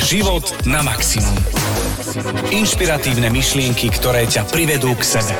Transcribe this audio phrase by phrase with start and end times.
[0.00, 1.36] Život na maximum.
[2.48, 5.34] Inšpiratívne myšlienky, ktoré ťa privedú k sebe.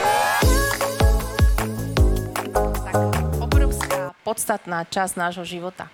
[3.41, 5.89] obrovská, podstatná časť nášho života.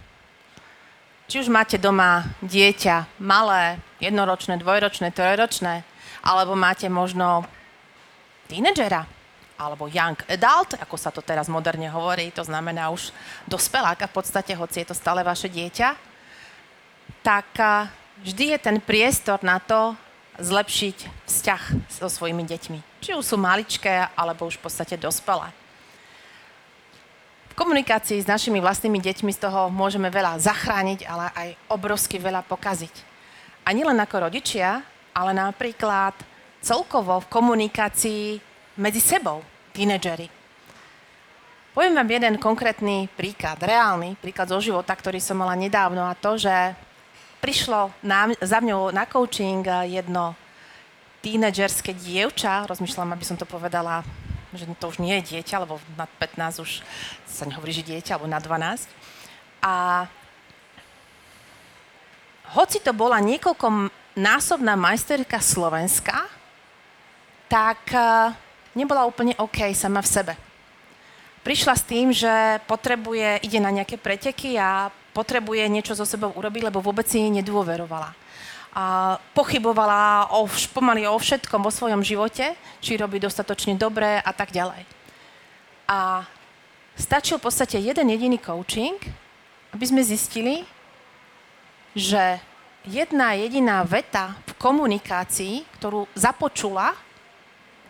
[1.30, 5.86] Či už máte doma dieťa, malé, jednoročné, dvojročné, trojročné,
[6.26, 7.46] alebo máte možno
[8.50, 9.06] tínedžera,
[9.56, 13.14] alebo young adult, ako sa to teraz moderne hovorí, to znamená už
[13.46, 15.88] dospeláka v podstate, hoci je to stále vaše dieťa,
[17.22, 17.46] tak
[18.22, 19.96] vždy je ten priestor na to
[20.36, 22.78] zlepšiť vzťah so svojimi deťmi.
[23.00, 25.48] Či už sú maličké, alebo už v podstate dospelé.
[27.52, 32.44] V komunikácii s našimi vlastnými deťmi z toho môžeme veľa zachrániť, ale aj obrovsky veľa
[32.44, 32.92] pokaziť.
[33.64, 34.84] A nielen ako rodičia,
[35.16, 36.12] ale napríklad
[36.60, 38.24] celkovo v komunikácii
[38.76, 39.40] medzi sebou,
[39.72, 40.28] tínedžeri.
[41.72, 46.36] Poviem vám jeden konkrétny príklad, reálny príklad zo života, ktorý som mala nedávno a to,
[46.40, 46.52] že
[47.46, 50.34] prišlo na, za mňou na coaching eh, jedno
[51.22, 54.02] tínedžerské dievča, rozmýšľam, aby som to povedala,
[54.50, 56.82] že to už nie je dieťa, lebo nad 15 už
[57.22, 58.90] sa nehovorí, že dieťa, alebo na 12.
[59.62, 60.06] A
[62.54, 66.26] hoci to bola niekoľko násobná majsterka Slovenska,
[67.46, 68.34] tak eh,
[68.74, 70.34] nebola úplne OK sama v sebe.
[71.46, 76.68] Prišla s tým, že potrebuje, ide na nejaké preteky a potrebuje niečo so sebou urobiť,
[76.68, 78.12] lebo vôbec si nedôverovala.
[78.76, 80.44] A pochybovala o,
[80.76, 82.52] pomaly o všetkom vo svojom živote,
[82.84, 84.84] či robí dostatočne dobre a tak ďalej.
[85.88, 86.28] A
[86.92, 89.00] stačil v podstate jeden jediný coaching,
[89.72, 90.68] aby sme zistili,
[91.96, 92.36] že
[92.84, 96.92] jedna jediná veta v komunikácii, ktorú započula,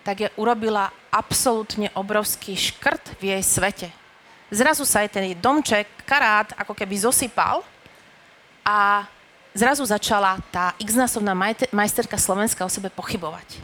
[0.06, 4.05] tak je urobila absolútne obrovský škrt v jej svete
[4.50, 7.66] zrazu sa aj ten domček, karát, ako keby zosypal
[8.66, 9.06] a
[9.54, 11.32] zrazu začala tá x-násobná
[11.72, 13.58] majsterka Slovenska o sebe pochybovať.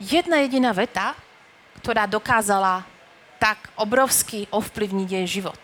[0.00, 1.14] Jedna jediná veta,
[1.82, 2.82] ktorá dokázala
[3.38, 5.58] tak obrovsky ovplyvniť jej život.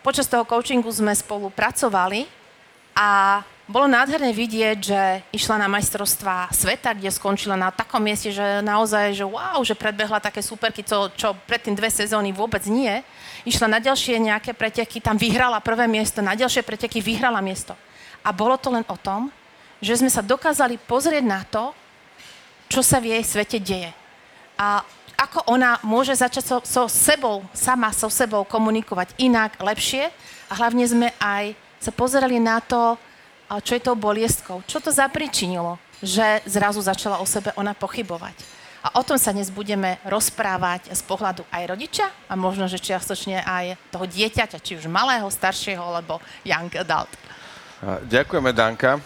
[0.00, 2.24] Počas toho coachingu sme spolu pracovali
[2.96, 5.00] a bolo nádherné vidieť, že
[5.30, 10.18] išla na majstrovstvá sveta, kde skončila na takom mieste, že naozaj, že wow, že predbehla
[10.18, 12.90] také superky, čo, čo predtým dve sezóny vôbec nie.
[13.46, 17.78] Išla na ďalšie nejaké preteky, tam vyhrala prvé miesto, na ďalšie preteky vyhrala miesto.
[18.26, 19.30] A bolo to len o tom,
[19.78, 21.70] že sme sa dokázali pozrieť na to,
[22.66, 23.90] čo sa v jej svete deje.
[24.58, 24.82] A
[25.14, 30.10] ako ona môže začať so, so sebou, sama so sebou komunikovať inak, lepšie.
[30.50, 32.98] A hlavne sme aj sa pozerali na to,
[33.50, 34.62] ale čo je tou boliestkou?
[34.70, 38.62] Čo to zapričinilo, že zrazu začala o sebe ona pochybovať?
[38.80, 43.44] A o tom sa dnes budeme rozprávať z pohľadu aj rodiča a možno, že čiastočne
[43.44, 46.16] aj toho dieťaťa, či už malého, staršieho, alebo
[46.48, 47.12] young adult.
[48.08, 48.96] Ďakujeme, Danka.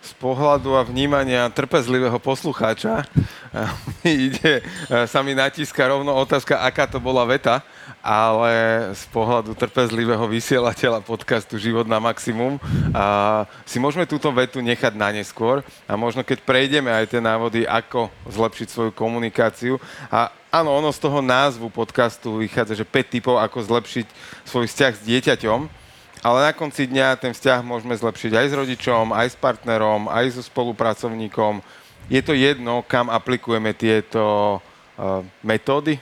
[0.00, 3.04] Z pohľadu a vnímania trpezlivého poslucháča
[4.04, 4.64] ide,
[5.04, 7.60] sa mi natíska rovno otázka, aká to bola veta
[8.00, 8.52] ale
[8.96, 12.56] z pohľadu trpezlivého vysielateľa podcastu Život na maximum
[12.96, 17.68] a si môžeme túto vetu nechať na neskôr a možno keď prejdeme aj tie návody,
[17.68, 19.76] ako zlepšiť svoju komunikáciu.
[20.08, 24.06] A áno, ono z toho názvu podcastu vychádza, že 5 typov, ako zlepšiť
[24.48, 25.79] svoj vzťah s dieťaťom,
[26.20, 30.36] ale na konci dňa ten vzťah môžeme zlepšiť aj s rodičom, aj s partnerom, aj
[30.36, 31.64] so spolupracovníkom.
[32.12, 35.96] Je to jedno, kam aplikujeme tieto uh, metódy?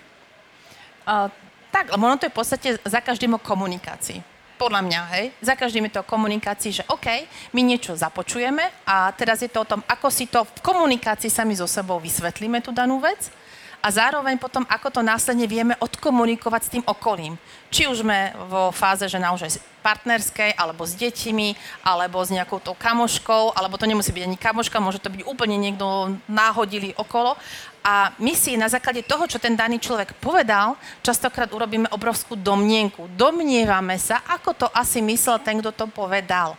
[1.06, 1.30] Uh,
[1.70, 4.18] tak, lebo ono to je v podstate za každým o komunikácii.
[4.58, 5.26] Podľa mňa, hej.
[5.38, 7.06] Za každým je to o komunikácii, že OK,
[7.54, 11.54] my niečo započujeme a teraz je to o tom, ako si to v komunikácii sami
[11.54, 13.30] so sebou vysvetlíme tú danú vec
[13.78, 17.38] a zároveň potom, ako to následne vieme odkomunikovať s tým okolím.
[17.70, 21.54] Či už sme vo fáze, že naozaj partnerskej, alebo s deťmi,
[21.86, 25.54] alebo s nejakou tou kamoškou, alebo to nemusí byť ani kamoška, môže to byť úplne
[25.54, 27.38] niekto náhodili okolo.
[27.86, 30.74] A my si na základe toho, čo ten daný človek povedal,
[31.06, 33.06] častokrát urobíme obrovskú domnienku.
[33.14, 36.58] Domnievame sa, ako to asi myslel ten, kto to povedal.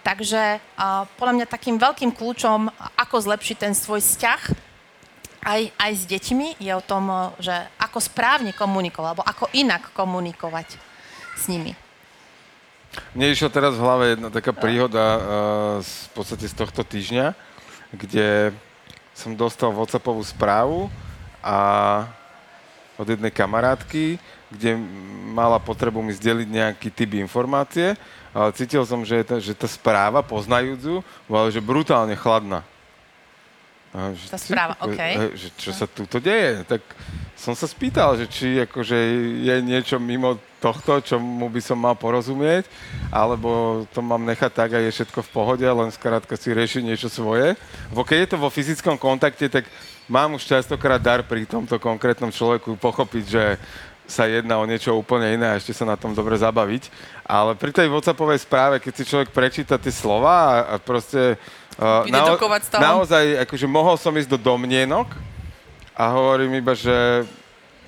[0.00, 4.73] Takže uh, podľa mňa takým veľkým kľúčom, ako zlepšiť ten svoj vzťah
[5.44, 10.80] aj, aj s deťmi je o tom, že ako správne komunikovať, alebo ako inak komunikovať
[11.36, 11.76] s nimi.
[13.12, 15.20] Mne išla teraz v hlave jedna taká príhoda uh,
[15.82, 17.34] z, v podstate z tohto týždňa,
[17.94, 18.54] kde
[19.14, 20.90] som dostal WhatsAppovú správu
[21.42, 21.56] a
[22.94, 24.18] od jednej kamarátky,
[24.50, 24.78] kde
[25.34, 27.98] mala potrebu mi zdeliť nejaký typ informácie,
[28.30, 32.62] ale cítil som, že, tá, že tá správa, poznajúcu, bola že brutálne chladná.
[33.94, 34.98] A že, Tá správa, OK.
[35.38, 36.66] Že čo sa tuto deje?
[36.66, 36.82] Tak
[37.38, 38.98] som sa spýtal, že či akože
[39.46, 42.66] je niečo mimo tohto, čomu by som mal porozumieť,
[43.14, 47.06] alebo to mám nechať tak a je všetko v pohode, len skrátka si riešiť niečo
[47.12, 47.54] svoje.
[47.94, 49.68] Bo keď je to vo fyzickom kontakte, tak
[50.10, 53.44] mám už častokrát dar pri tomto konkrétnom človeku pochopiť, že
[54.04, 56.92] sa jedná o niečo úplne iné a ešte sa na tom dobre zabaviť.
[57.24, 61.38] Ale pri tej WhatsAppovej správe, keď si človek prečíta tie slova a proste...
[61.74, 62.82] Uh, Vydedukovať toho.
[62.82, 65.10] naozaj, akože mohol som ísť do domnienok
[65.94, 67.26] a hovorím iba, že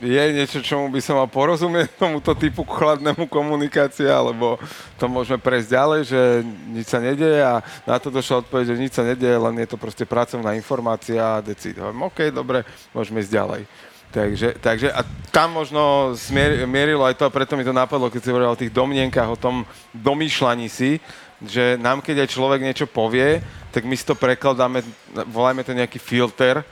[0.03, 4.61] je niečo, čomu by som mal porozumieť tomuto typu chladnému komunikácie, alebo
[5.01, 6.21] to môžeme prejsť ďalej, že
[6.69, 9.81] nič sa nedieje a na to došla odpoveď, že nič sa nedieje, len je to
[9.81, 11.81] proste pracovná informácia a decid.
[11.81, 13.63] Hovorím, OK, dobre, môžeme ísť ďalej.
[14.07, 15.05] Takže, takže a
[15.35, 18.61] tam možno smier, mierilo aj to, a preto mi to napadlo, keď si hovoril o
[18.61, 21.03] tých domnienkach, o tom domýšľaní si,
[21.45, 24.81] že nám, keď aj človek niečo povie, tak my si to prekladáme,
[25.29, 26.65] volajme to nejaký filter,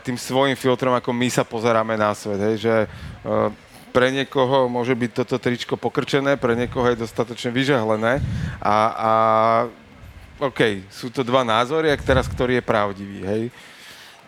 [0.00, 2.40] tým svojim filtrom, ako my sa pozeráme na svet.
[2.40, 3.52] Hej, že uh,
[3.92, 8.22] pre niekoho môže byť toto tričko pokrčené, pre niekoho je dostatočne vyžehlené
[8.62, 9.12] a, a
[10.40, 13.42] OK, sú to dva názory a teraz ktorý je pravdivý, hej.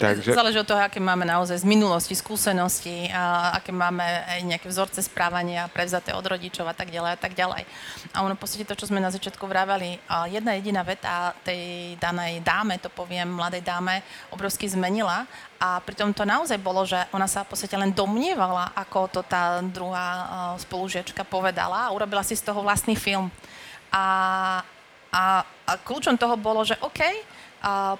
[0.03, 4.67] Takže, Záleží od toho, aké máme naozaj z minulosti, skúsenosti, a aké máme aj nejaké
[4.67, 7.63] vzorce správania prevzaté od rodičov a tak ďalej a tak ďalej.
[8.11, 12.43] A ono v podstate to, čo sme na začiatku vraveli, jedna jediná veta tej danej
[12.43, 14.03] dáme, to poviem, mladej dáme,
[14.35, 15.23] obrovsky zmenila
[15.63, 19.63] a pritom to naozaj bolo, že ona sa v podstate len domnievala, ako to tá
[19.63, 20.27] druhá
[20.59, 23.31] spolužiačka povedala a urobila si z toho vlastný film.
[23.95, 24.03] A,
[25.15, 27.31] a, a kľúčom toho bolo, že OK,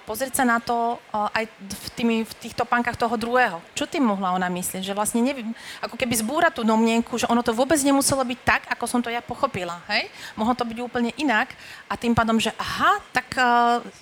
[0.03, 3.63] pozrieť sa na to aj v, tými, v tých topánkach toho druhého.
[3.71, 4.83] Čo tým mohla ona myslieť?
[4.83, 8.61] Že vlastne neviem, ako keby zbúra tú domnienku, že ono to vôbec nemuselo byť tak,
[8.67, 9.79] ako som to ja pochopila.
[9.87, 10.11] Hej?
[10.35, 11.55] Mohlo to byť úplne inak
[11.87, 13.31] a tým pádom, že aha, tak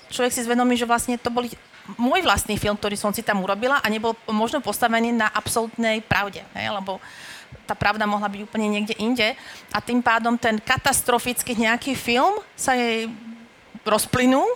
[0.09, 1.53] človek si zvedomí, že vlastne to boli
[1.93, 6.41] môj vlastný film, ktorý som si tam urobila a nebol možno postavený na absolútnej pravde.
[6.57, 6.73] Hej?
[6.73, 6.97] Lebo
[7.69, 9.37] tá pravda mohla byť úplne niekde inde
[9.69, 13.05] a tým pádom ten katastrofický nejaký film sa jej
[13.85, 14.47] rozplynul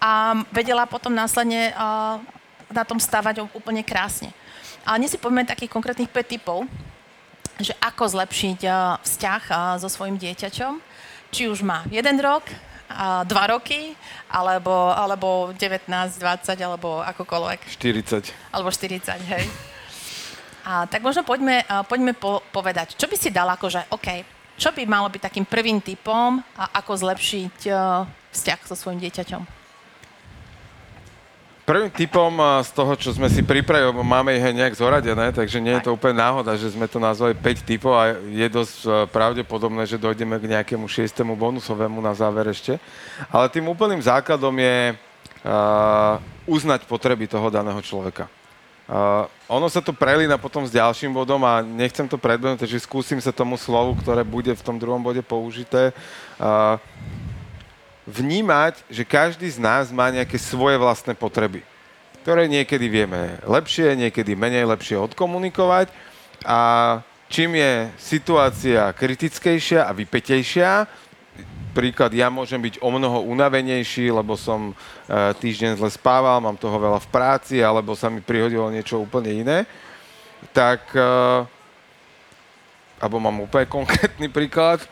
[0.00, 2.20] a vedela potom následne uh,
[2.68, 4.32] na tom stavať úplne krásne.
[4.84, 6.68] Ale dnes si povieme takých konkrétnych 5 typov,
[7.56, 10.78] že ako zlepšiť uh, vzťah uh, so svojim dieťaťom,
[11.32, 12.46] či už má jeden rok,
[13.26, 13.98] dva roky,
[14.30, 17.60] alebo, alebo 19, 20, alebo akokoľvek.
[17.82, 18.30] 40.
[18.54, 19.44] Alebo 40, hej.
[20.66, 24.22] A, tak možno poďme, a, poďme po, povedať, čo by si dal akože, OK,
[24.58, 27.68] čo by malo byť takým prvým typom a ako zlepšiť
[28.32, 29.55] vzťah so svojim dieťaťom?
[31.66, 32.30] Prvým typom
[32.62, 36.22] z toho, čo sme si pripravili, máme ich nejak zoradené, takže nie je to úplne
[36.22, 40.46] náhoda, že sme to nazvali 5 typov a je dosť e, pravdepodobné, že dojdeme k
[40.46, 42.78] nejakému šiestému bonusovému na záver ešte.
[43.34, 48.30] Ale tým úplným základom je uh, uznať potreby toho daného človeka.
[48.86, 53.18] Uh, ono sa to prelína potom s ďalším bodom a nechcem to predbehnúť, takže skúsim
[53.18, 55.90] sa tomu slovu, ktoré bude v tom druhom bode použité.
[56.38, 56.78] Uh,
[58.06, 61.66] vnímať, že každý z nás má nejaké svoje vlastné potreby,
[62.22, 65.90] ktoré niekedy vieme lepšie, niekedy menej lepšie odkomunikovať.
[66.46, 66.58] A
[67.26, 70.86] čím je situácia kritickejšia a vypetejšia,
[71.76, 74.74] príklad, ja môžem byť o mnoho unavenejší, lebo som e,
[75.36, 79.58] týždeň zle spával, mám toho veľa v práci, alebo sa mi prihodilo niečo úplne iné,
[80.56, 81.04] tak, e,
[82.96, 84.88] alebo mám úplne konkrétny príklad, e,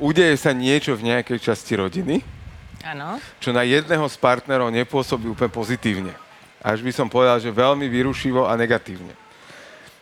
[0.00, 2.24] udeje sa niečo v nejakej časti rodiny,
[2.82, 3.20] Áno.
[3.38, 6.12] čo na jedného z partnerov nepôsobí úplne pozitívne.
[6.60, 9.12] Až by som povedal, že veľmi vyrušivo a negatívne.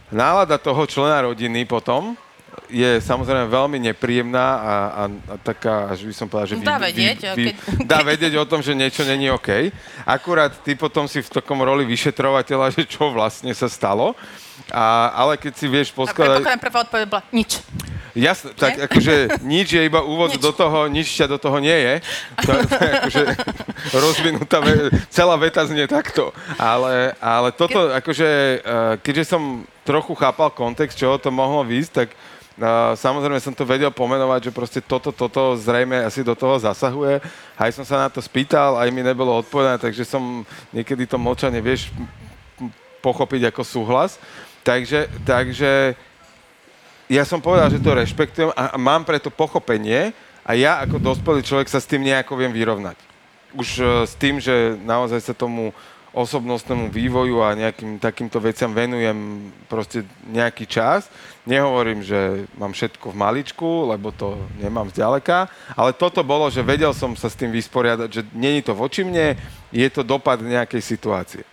[0.08, 2.16] Nálada toho člena rodiny potom
[2.66, 7.18] je samozrejme veľmi nepríjemná a, a, a taká, až by som povedal, že Dá vedieť,
[7.36, 9.68] keď- dá vedieť o tom, že niečo není OK.
[10.08, 14.16] Akurát ty potom si v takom roli vyšetrovateľa, že čo vlastne sa stalo.
[14.68, 16.42] A, ale keď si vieš A poskladať...
[16.44, 17.50] predpokladám, prvá odpoveď bola nič.
[18.18, 20.42] Jasne, tak akože nič je iba úvod Nič.
[20.42, 21.94] do toho, nič ťa do toho nie je.
[22.42, 23.22] To, to je akože
[23.94, 26.34] rozvinutá, ve- celá veta znie takto.
[26.58, 32.10] Ale, ale toto, akože, eh, keďže som trochu chápal kontext, čoho to mohlo výsť, tak
[32.58, 37.22] Uh, samozrejme som to vedel pomenovať, že proste toto, toto zrejme asi do toho zasahuje.
[37.54, 40.42] Aj som sa na to spýtal, aj mi nebolo odpovedané, takže som
[40.74, 41.94] niekedy to mlčanie, vieš,
[42.98, 44.18] pochopiť ako súhlas.
[44.68, 45.96] Takže, takže
[47.08, 50.12] ja som povedal, že to rešpektujem a mám preto pochopenie
[50.44, 53.00] a ja ako dospelý človek sa s tým nejako viem vyrovnať.
[53.56, 55.72] Už e, s tým, že naozaj sa tomu
[56.12, 61.08] osobnostnému vývoju a nejakým takýmto veciam venujem proste nejaký čas.
[61.48, 66.92] Nehovorím, že mám všetko v maličku, lebo to nemám zďaleka, ale toto bolo, že vedel
[66.92, 69.32] som sa s tým vysporiadať, že není to voči mne,
[69.72, 71.47] je to dopad nejakej situácie.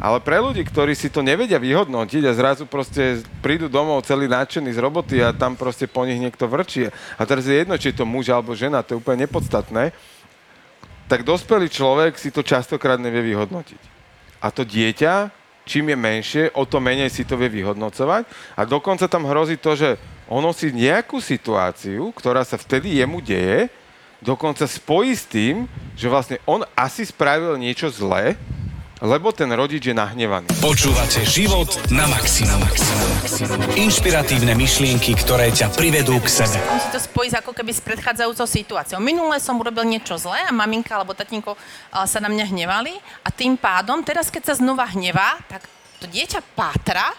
[0.00, 4.72] Ale pre ľudí, ktorí si to nevedia vyhodnotiť a zrazu proste prídu domov celý nadšený
[4.72, 6.88] z roboty a tam proste po nich niekto vrčí.
[7.20, 9.92] A teraz je jedno, či je to muž alebo žena, to je úplne nepodstatné.
[11.12, 13.82] Tak dospelý človek si to častokrát nevie vyhodnotiť.
[14.40, 15.28] A to dieťa,
[15.68, 18.24] čím je menšie, o to menej si to vie vyhodnocovať.
[18.56, 23.68] A dokonca tam hrozí to, že ono si nejakú situáciu, ktorá sa vtedy jemu deje,
[24.24, 25.68] dokonca spojí s tým,
[25.98, 28.40] že vlastne on asi spravil niečo zlé,
[29.02, 30.46] lebo ten rodič je nahnevaný.
[30.62, 32.62] Počúvate život na maximum.
[33.74, 36.62] Inšpiratívne myšlienky, ktoré ťa privedú k sebe.
[36.70, 39.02] On si to spojí ako keby s predchádzajúcou situáciou.
[39.02, 41.58] Minule som urobil niečo zlé a maminka alebo tatínko
[41.90, 42.94] sa na mňa hnevali
[43.26, 45.66] a tým pádom teraz, keď sa znova hnevá, tak
[45.98, 47.10] to dieťa pátra,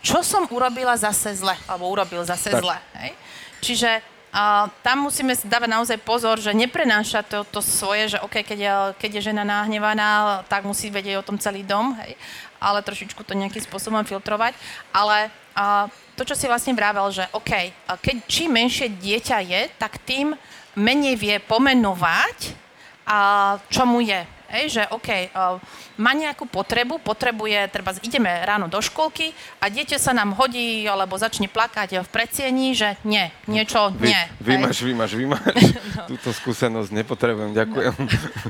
[0.00, 2.64] čo som urobila zase zle, alebo urobil zase tak.
[2.64, 2.76] zle.
[3.04, 3.12] Hej?
[3.60, 3.90] Čiže
[4.28, 8.58] a tam musíme si dávať naozaj pozor, že neprenáša to, to svoje, že OK, keď
[8.58, 12.12] je, keď je žena nahnevaná, tak musí vedieť o tom celý dom, hej,
[12.60, 14.52] ale trošičku to nejakým spôsobom filtrovať.
[14.92, 17.72] Ale a, to, čo si vlastne vravel, že OK,
[18.04, 20.36] keď čím menšie dieťa je, tak tým
[20.76, 22.68] menej vie pomenovať,
[23.08, 24.20] a čo mu je.
[24.48, 25.60] Hej, že OK, uh,
[26.00, 31.20] má nejakú potrebu, potrebuje, treba ideme ráno do školky a dieťa sa nám hodí alebo
[31.20, 34.22] začne plakať v predsiení, že nie, niečo Vy, nie.
[34.40, 35.52] Vymaš, vymaš, vymaš.
[36.00, 36.02] no.
[36.16, 37.94] Túto skúsenosť nepotrebujem, ďakujem.
[38.00, 38.08] No.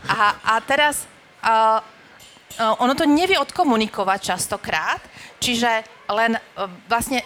[0.14, 1.10] A, a teraz
[1.42, 1.82] uh,
[2.58, 5.02] uh, ono to nevie odkomunikovať častokrát,
[5.42, 7.22] čiže len uh, vlastne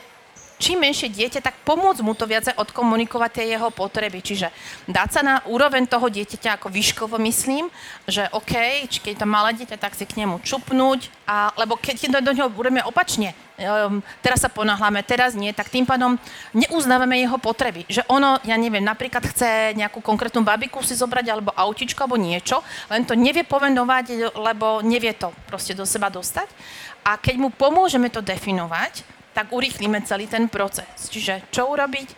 [0.62, 4.23] čím menšie dieťa, tak pomôcť mu to viacej odkomunikovať tie jeho potreby.
[4.23, 4.54] Čiže
[4.87, 7.66] dať sa na úroveň toho dieťaťa ako výškovo myslím,
[8.07, 12.23] že OK, či keď to malé dieťa, tak si k nemu čupnúť, a, lebo keď
[12.23, 16.14] do neho budeme opačne, um, teraz sa ponáhľame, teraz nie, tak tým pádom
[16.54, 17.83] neuznávame jeho potreby.
[17.90, 22.62] Že ono, ja neviem, napríklad chce nejakú konkrétnu babiku si zobrať, alebo autičko, alebo niečo,
[22.87, 26.47] len to nevie povenovať, lebo nevie to proste do seba dostať.
[27.02, 31.08] A keď mu pomôžeme to definovať, tak urýchlíme celý ten proces.
[31.08, 32.08] Čiže čo urobiť?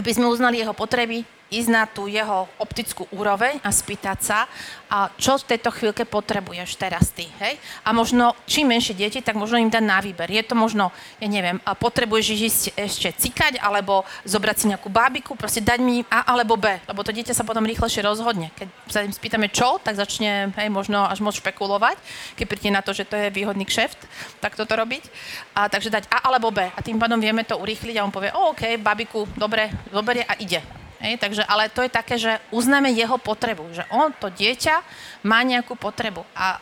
[0.00, 4.46] Aby sme uznali jeho potreby, ísť na tú jeho optickú úroveň a spýtať sa,
[4.90, 7.62] a čo v tejto chvíľke potrebuješ teraz ty, hej?
[7.86, 10.26] A možno, čím menšie deti, tak možno im dať na výber.
[10.26, 10.90] Je to možno,
[11.22, 16.02] ja neviem, a potrebuješ ísť ešte cikať, alebo zobrať si nejakú bábiku, proste dať mi
[16.10, 18.50] A alebo B, lebo to dieťa sa potom rýchlejšie rozhodne.
[18.58, 21.94] Keď sa im spýtame čo, tak začne, hej, možno až moc špekulovať,
[22.34, 24.10] keď príde na to, že to je výhodný kšeft,
[24.42, 25.06] tak toto robiť.
[25.54, 28.34] A, takže dať A alebo B a tým pádom vieme to urýchliť a on povie,
[28.34, 30.80] o, OK, babiku, dobre, zoberie a ide.
[31.00, 34.84] Hej, takže, ale to je také, že uznáme jeho potrebu, že on, to dieťa,
[35.24, 36.20] má nejakú potrebu.
[36.36, 36.60] A,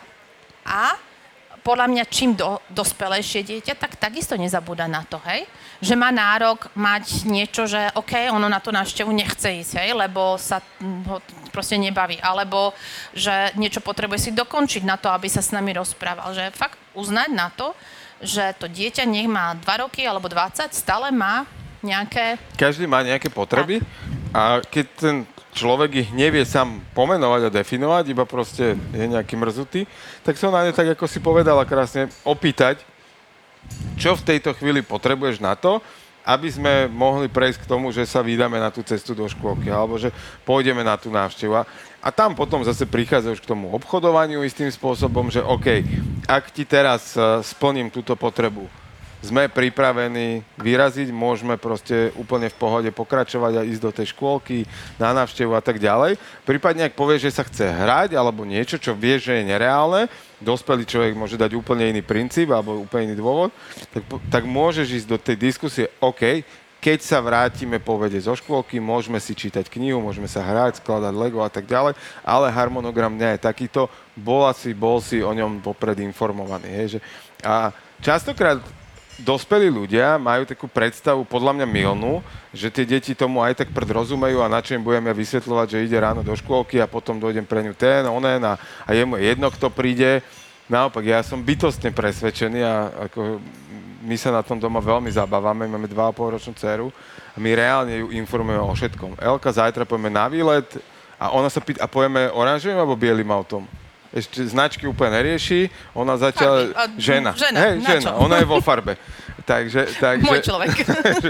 [0.63, 0.95] a
[1.59, 5.43] podľa mňa, čím do, dospelejšie dieťa, tak takisto nezabúda na to, hej?
[5.83, 9.91] Že má nárok mať niečo, že OK, ono na to návštevu nechce ísť, hej?
[9.91, 11.19] Lebo sa ho
[11.51, 12.15] proste nebaví.
[12.23, 12.71] Alebo
[13.11, 16.31] že niečo potrebuje si dokončiť na to, aby sa s nami rozprával.
[16.31, 17.75] Že fakt uznať na to,
[18.23, 21.47] že to dieťa nech má 2 roky alebo 20, stále má
[21.81, 22.39] nejaké...
[22.59, 23.83] Každý má nejaké potreby.
[24.35, 25.15] A keď ten
[25.53, 29.89] človek ich nevie sám pomenovať a definovať, iba proste je nejaký mrzutý,
[30.21, 32.85] tak sa na ne, tak ako si povedala krásne, opýtať,
[33.97, 35.81] čo v tejto chvíli potrebuješ na to,
[36.29, 39.97] aby sme mohli prejsť k tomu, že sa vydáme na tú cestu do škôlky, alebo
[39.97, 40.13] že
[40.45, 41.57] pôjdeme na tú návštevu.
[41.99, 45.81] A tam potom zase prichádza už k tomu obchodovaniu istým spôsobom, že OK,
[46.29, 48.69] ak ti teraz eh, splním túto potrebu,
[49.19, 54.63] sme pripravení vyraziť, môžeme proste úplne v pohode pokračovať a ísť do tej škôlky,
[54.95, 56.15] na návštevu a tak ďalej.
[56.47, 60.07] Prípadne, ak povie, že sa chce hrať alebo niečo, čo vie, že je nereálne,
[60.39, 63.51] dospelý človek môže dať úplne iný princíp alebo úplne iný dôvod,
[63.91, 66.47] tak, tak môžeš ísť do tej diskusie, OK,
[66.79, 71.11] keď sa vrátime po vede zo škôlky, môžeme si čítať knihu, môžeme sa hrať, skladať
[71.11, 71.91] Lego a tak ďalej,
[72.23, 76.71] ale harmonogram dňa je takýto, bol si, bol si o ňom popred informovaný.
[76.71, 76.99] Hej, že,
[77.43, 78.63] a častokrát
[79.21, 82.23] dospelí ľudia majú takú predstavu, podľa mňa milnú,
[82.55, 85.83] že tie deti tomu aj tak predrozumejú a na čo im budem ja vysvetľovať, že
[85.85, 88.57] ide ráno do škôlky a potom dojdem pre ňu ten, onen a,
[88.87, 90.23] a je mu jedno, kto príde.
[90.69, 92.73] Naopak, ja som bytostne presvedčený a
[93.09, 93.41] ako
[94.05, 96.87] my sa na tom doma veľmi zabávame, máme 2,5 ročnú dceru
[97.33, 99.17] a my reálne ju informujeme o všetkom.
[99.17, 100.69] Elka, zajtra pojeme na výlet
[101.17, 103.65] a ona sa pýta, a pojeme oranžovým alebo bielým autom?
[104.09, 106.73] Ešte značky úplne nerieši, ona zatiaľ...
[106.73, 107.37] A, žena.
[107.37, 108.17] Žena, Hej, žena.
[108.17, 108.97] ona je vo farbe.
[109.45, 110.73] Takže, takže, Môj človek.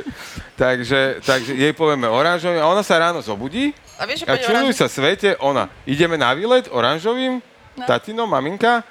[0.62, 4.88] takže, takže jej povieme oranžovým a ona sa ráno zobudí a, vieš, a čuduj sa
[4.88, 7.84] svete, ona, ideme na výlet oranžovým, no.
[7.84, 8.84] tatino, maminka,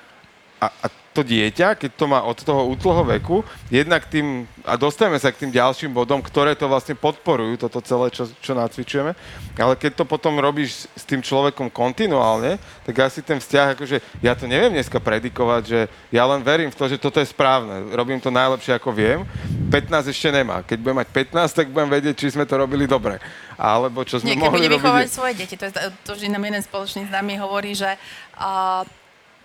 [0.59, 0.87] a, a
[1.19, 3.43] to dieťa, keď to má od toho útloho veku,
[3.75, 8.15] jednak tým, a dostajeme sa k tým ďalším bodom, ktoré to vlastne podporujú, toto celé,
[8.15, 9.19] čo, čo nacvičujeme,
[9.59, 14.39] ale keď to potom robíš s tým človekom kontinuálne, tak asi ten vzťah, akože ja
[14.39, 15.81] to neviem dneska predikovať, že
[16.15, 19.27] ja len verím v to, že toto je správne, robím to najlepšie, ako viem,
[19.75, 20.63] 15 ešte nemá.
[20.63, 23.19] Keď budem mať 15, tak budem vedieť, či sme to robili dobre.
[23.59, 25.13] Alebo čo sme Niekedy mohli bude vychovať robiť.
[25.13, 25.55] svoje deti.
[25.59, 25.73] To, je,
[26.07, 27.91] to, že nám jeden spoločný známy hovorí, že
[28.39, 28.87] uh,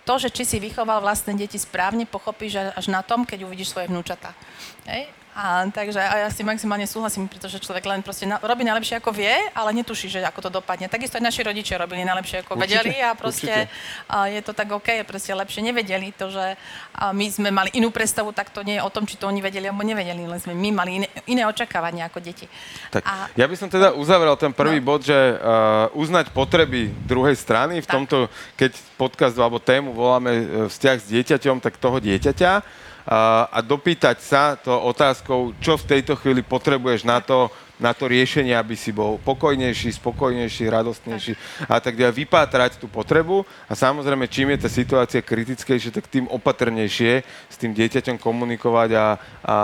[0.04, 3.88] to, že či si vychoval vlastné deti správne, pochopíš až na tom, keď uvidíš svoje
[3.88, 4.36] vnúčata.
[4.84, 5.08] Hej?
[5.34, 9.10] A, takže a ja si maximálne súhlasím, pretože človek len proste na, robí najlepšie ako
[9.10, 10.86] vie, ale netuší, že ako to dopadne.
[10.86, 13.66] Takisto aj naši rodičia robili najlepšie ako Určite, vedeli a proste
[14.06, 16.14] a je to tak OK, proste lepšie nevedeli.
[16.22, 16.54] To, že
[16.94, 19.42] a my sme mali inú predstavu, tak to nie je o tom, či to oni
[19.42, 22.46] vedeli alebo nevedeli, len sme my mali iné, iné očakávania ako deti.
[22.94, 24.86] Tak, A- ja by som teda uzavrel ten prvý No.
[24.86, 27.82] bod, že uh, uznať potreby druhej strany.
[27.82, 27.94] V Tak.
[27.98, 32.62] tomto, keď podcast alebo tému voláme e, vzťah s dieťaťom, tak toho dieťaťa.
[33.04, 38.56] A dopýtať sa to otázkou, čo v tejto chvíli potrebuješ na to, na to riešenie,
[38.56, 41.36] aby si bol pokojnejší, spokojnejší, radostnejší
[41.68, 42.24] a tak ďalej.
[42.24, 47.20] Vypátrať tú potrebu a samozrejme, čím je tá situácia kritickejšia, tak tým opatrnejšie
[47.52, 49.06] s tým dieťaťom komunikovať a,
[49.44, 49.56] a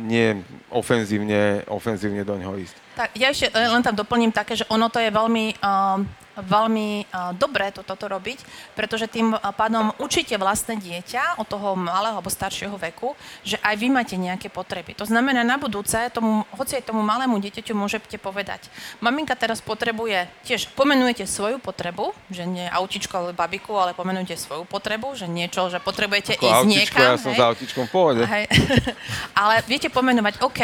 [0.00, 0.40] nie
[0.72, 2.76] ofenzívne, ofenzívne do ňoho ísť.
[2.96, 7.08] Tak ja ešte len tam doplním také, že ono to je veľmi, um, veľmi
[7.40, 8.44] dobré to, toto robiť,
[8.76, 13.12] pretože tým pádom učíte vlastné dieťa od toho malého alebo staršieho veku,
[13.44, 14.96] že aj vy máte nejaké potreby.
[14.96, 18.72] To znamená na budúce, tomu, hoci aj tomu malému dieťaťu môžete povedať,
[19.04, 24.64] maminka teraz potrebuje, tiež pomenujete svoju potrebu, že nie autičko alebo babiku, ale pomenujete svoju
[24.64, 27.12] potrebu, že niečo, že potrebujete Ako ísť autičko, niekam.
[27.12, 27.38] ja som hej.
[27.38, 28.22] za autičkom v pohode.
[28.24, 28.44] Hej.
[29.40, 30.60] Ale viete pomenovať, OK,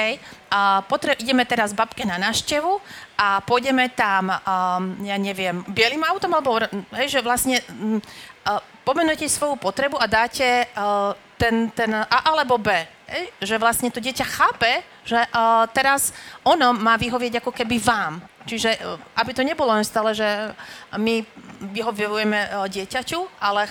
[0.53, 2.77] a potre- ideme teraz babke na návštevu
[3.23, 6.59] a pôjdeme tam, um, ja neviem, bielým autom, alebo
[6.99, 8.03] hej, že vlastne um,
[8.43, 12.75] uh, pomenujete svoju potrebu a dáte uh, ten, ten A alebo B.
[13.07, 16.11] Hej, že vlastne to dieťa chápe, že uh, teraz
[16.43, 18.19] ono má vyhovieť ako keby vám.
[18.43, 20.27] Čiže uh, aby to nebolo len stále, že
[20.99, 21.23] my
[21.63, 23.71] vyhovujeme uh, dieťaťu, ale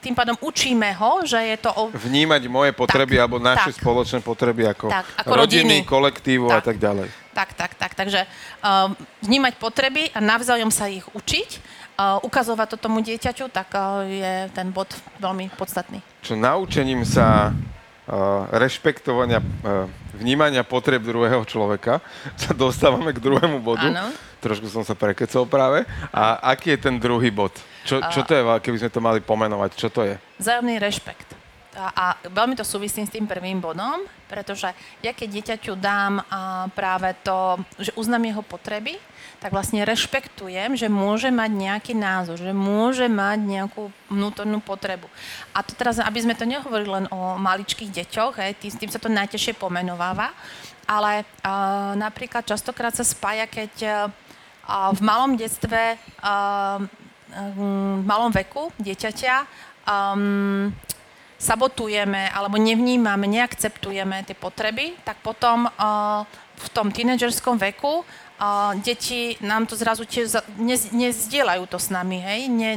[0.00, 3.80] tým pádom učíme ho, že je to o, Vnímať moje potreby Tak, alebo naše tak.
[3.84, 5.84] spoločné potreby ako, Tak, ako rodiny, rodiny.
[5.84, 6.72] kolektívu a Tak.
[6.72, 7.19] tak ďalej.
[7.30, 7.94] Tak, tak, tak.
[7.94, 8.90] Takže uh,
[9.22, 11.50] vnímať potreby a navzájom sa ich učiť,
[11.94, 14.90] uh, ukazovať to tomu dieťaťu, tak uh, je ten bod
[15.22, 16.02] veľmi podstatný.
[16.26, 19.86] Čo naučením sa uh, rešpektovania, uh,
[20.18, 22.02] vnímania potreb druhého človeka
[22.42, 23.88] sa dostávame k druhému bodu.
[23.94, 24.10] Áno.
[24.40, 25.84] Trošku som sa prekecol práve.
[26.10, 27.52] A aký je ten druhý bod?
[27.84, 29.70] Čo, čo to je, keby sme to mali pomenovať?
[29.76, 30.16] Čo to je?
[30.40, 31.39] Vzájomný rešpekt.
[31.80, 34.68] A, veľmi to súvisí s tým prvým bodom, pretože
[35.00, 36.20] ja keď dieťaťu dám
[36.76, 39.00] práve to, že uznám jeho potreby,
[39.40, 45.08] tak vlastne rešpektujem, že môže mať nejaký názor, že môže mať nejakú vnútornú potrebu.
[45.56, 49.00] A to teraz, aby sme to nehovorili len o maličkých deťoch, hej, tým, tým sa
[49.00, 50.36] to najtežšie pomenováva,
[50.84, 56.78] ale uh, napríklad častokrát sa spája, keď uh, v malom detstve, uh,
[57.30, 57.60] v
[58.04, 59.34] malom veku dieťaťa
[59.86, 60.68] um,
[61.40, 66.28] sabotujeme alebo nevnímame, neakceptujeme tie potreby, tak potom uh,
[66.60, 68.04] v tom tínedžerskom veku
[68.40, 72.48] uh, deti nám to zrazu tiež nez, nezdielajú to s nami, hej?
[72.48, 72.72] Ne,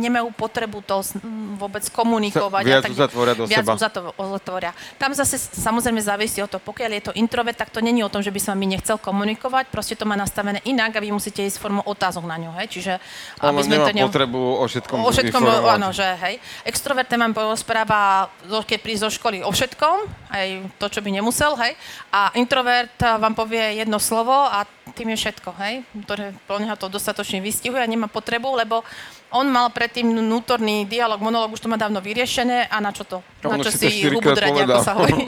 [0.00, 2.62] nemajú potrebu to s- m, vôbec komunikovať.
[2.64, 3.76] Sa viac tak, uzatvoria do viac seba.
[4.16, 4.72] uzatvoria.
[4.96, 8.24] Tam zase samozrejme závisí o to, pokiaľ je to introvert, tak to není o tom,
[8.24, 11.60] že by s vami nechcel komunikovať, proste to má nastavené inak a vy musíte ísť
[11.60, 12.72] formou otázok na ňo, hej?
[12.72, 12.92] Čiže
[13.38, 14.02] On aby sme nemá to ne...
[14.08, 15.74] potrebu o všetkom O všetkom, informovať.
[15.76, 16.34] áno, že hej.
[16.64, 18.30] Extrovert ten vám porozpráva,
[18.64, 19.96] keď príde zo školy o všetkom,
[20.30, 20.46] aj
[20.80, 21.76] to, čo by nemusel, hej.
[22.08, 24.64] A introvert vám povie jedno slovo a
[25.02, 25.82] tým je všetko, hej.
[26.06, 28.86] Ktoré pro neho to dostatočne vystihuje a nemá potrebu, lebo
[29.34, 33.18] on mal predtým vnútorný dialog, monolog, už to má dávno vyriešené a na čo to?
[33.42, 35.26] On na čo si hubu drať, ako sa hovorí.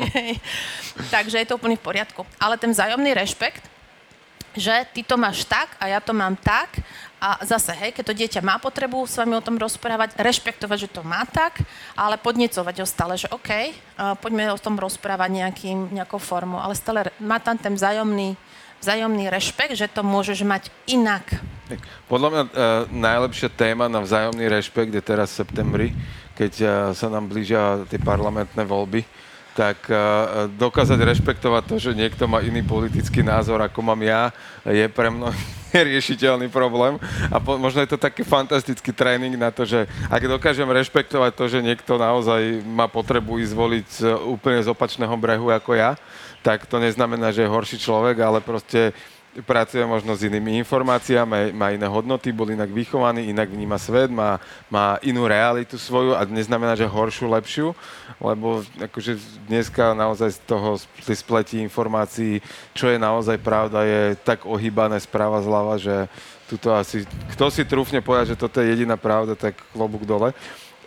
[1.15, 2.23] Takže je to úplne v poriadku.
[2.39, 3.67] Ale ten vzájomný rešpekt,
[4.55, 6.79] že ty to máš tak a ja to mám tak
[7.19, 10.93] a zase, hej, keď to dieťa má potrebu s vami o tom rozprávať, rešpektovať, že
[10.95, 11.59] to má tak,
[11.99, 13.75] ale podnecovať ho stále, že OK,
[14.23, 18.39] poďme o tom rozprávať nejakým, nejakou formou, ale stále má tam ten vzájomný,
[18.85, 21.41] vzájomný rešpekt, že to môžeš mať inak.
[22.05, 22.53] Podľa mňa uh,
[22.93, 25.89] najlepšia téma na vzájomný rešpekt je teraz v septembri,
[26.37, 29.09] keď uh, sa nám blížia tie parlamentné voľby,
[29.57, 34.29] tak uh, dokázať rešpektovať to, že niekto má iný politický názor, ako mám ja,
[34.69, 35.33] je pre mňa
[35.81, 37.01] neriešiteľný problém.
[37.33, 41.45] A po, možno je to taký fantastický tréning na to, že ak dokážem rešpektovať to,
[41.49, 45.97] že niekto naozaj má potrebu ísť voliť z, úplne z opačného brehu ako ja,
[46.45, 48.93] tak to neznamená, že je horší človek, ale proste
[49.43, 54.39] pracuje možno s inými informáciami, má iné hodnoty, bol inak vychovaný, inak vníma svet, má,
[54.71, 57.69] má inú realitu svoju a neznamená, že horšiu, lepšiu,
[58.23, 59.19] lebo akože
[59.51, 62.39] dneska naozaj z toho spletí informácií,
[62.77, 66.07] čo je naozaj pravda, je tak ohýbané správa zľava, že
[66.47, 67.03] tuto asi,
[67.35, 70.31] kto si trúfne povedať, že toto je jediná pravda, tak klobúk dole.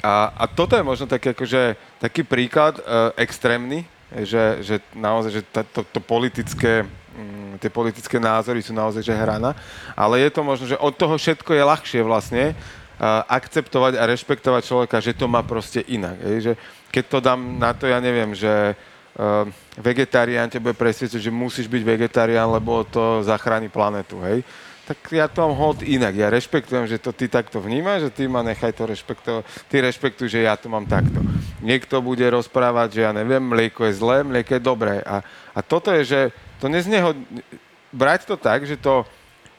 [0.06, 2.82] A, a toto je možno taký, akože, taký príklad e,
[3.18, 5.42] extrémny, že, že naozaj, že
[5.74, 9.58] to, to politické mm, tie politické názory sú naozaj že hrana,
[9.98, 14.62] ale je to možno, že od toho všetko je ľahšie vlastne uh, akceptovať a rešpektovať
[14.64, 16.16] človeka, že to má proste inak.
[16.22, 16.54] Je, že
[16.94, 19.44] keď to dám na to, ja neviem, že uh,
[19.76, 24.46] vegetarián ťa bude presvedčiť, že musíš byť vegetarián, lebo to zachráni planetu, hej
[24.88, 26.16] tak ja to mám hod inak.
[26.16, 29.44] Ja rešpektujem, že to ty takto vnímaš, že ty ma nechaj to rešpektovať.
[29.68, 31.20] Ty rešpektuj, že ja to mám takto.
[31.60, 35.04] Niekto bude rozprávať, že ja neviem, mlieko je zlé, mlieko je dobré.
[35.04, 35.20] A,
[35.52, 36.22] a toto je, že
[36.64, 37.12] to nezneho...
[37.92, 39.04] Brať to tak, že to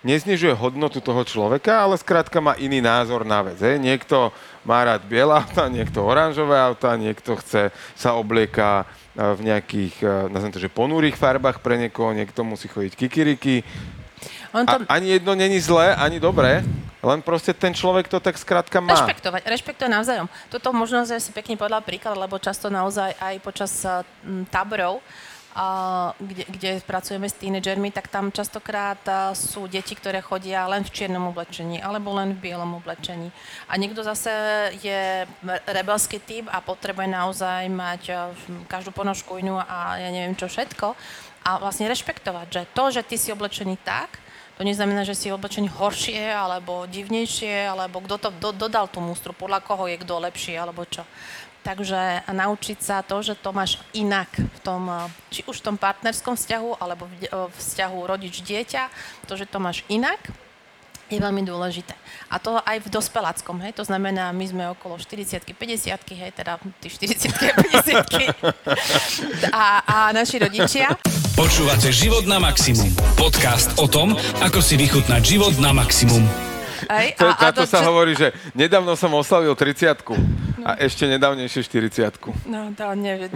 [0.07, 3.59] neznižuje hodnotu toho človeka, ale skrátka má iný názor na vec.
[3.61, 3.83] Hej.
[3.83, 4.31] Niekto
[4.62, 10.12] má rád biele auta, niekto oranžové auta, niekto chce sa oblieka e, v nejakých, e,
[10.31, 13.67] nazvem to, že ponúrých farbách pre niekoho, niekto musí chodiť kikiriky,
[14.52, 14.76] on to...
[14.88, 16.64] A, ani jedno není zlé, ani dobré,
[17.02, 18.94] len proste ten človek to tak skrátka má.
[18.94, 20.28] Rešpektovať, rešpektovať navzájom.
[20.50, 24.02] Toto možno že si pekne povedal príklad, lebo často naozaj aj počas uh,
[24.50, 25.04] táborov
[26.18, 30.94] kde, kde pracujeme s tínedžermi, tak tam častokrát a, sú deti, ktoré chodia len v
[30.94, 33.34] čiernom oblečení alebo len v bielom oblečení.
[33.66, 34.30] A niekto zase
[34.78, 35.26] je
[35.66, 38.30] rebelský typ a potrebuje naozaj mať a,
[38.70, 40.94] každú ponožku inú a ja neviem čo všetko.
[41.48, 44.20] A vlastne rešpektovať, že to, že ty si oblečený tak,
[44.59, 49.31] to neznamená, že si oblečený horšie, alebo divnejšie, alebo kto to do, dodal tú mústru,
[49.31, 51.07] podľa koho je kto lepší, alebo čo.
[51.62, 54.90] Takže naučiť sa to, že to máš inak v tom,
[55.31, 58.83] či už v tom partnerskom vzťahu, alebo v vzťahu rodič-dieťa,
[59.31, 60.18] to, že to máš inak,
[61.09, 61.94] je veľmi dôležité.
[62.29, 66.61] A to aj v dospeláckom, hej, to znamená, my sme okolo 40 50 hej, teda
[66.81, 68.05] tí 40 50
[69.53, 70.92] a, a naši rodičia.
[71.33, 72.92] Počúvate Život na maximum.
[73.16, 74.12] Podcast o tom,
[74.44, 76.27] ako si vychutnať život na maximum.
[76.87, 77.91] Aj, to, a, a to, sa čo...
[77.91, 80.14] hovorí, že nedávno som oslavil 30 no.
[80.62, 83.33] a ešte nedávnejšie 40 No, to neviem.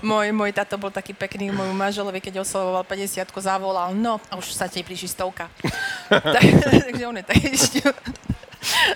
[0.00, 4.56] Môj, môj tato bol taký pekný, môj manželovi, keď oslavoval 50 zavolal, no, a už
[4.56, 5.52] sa ti blíži stovka.
[6.08, 6.42] tak,
[6.88, 7.78] takže on je tak ešte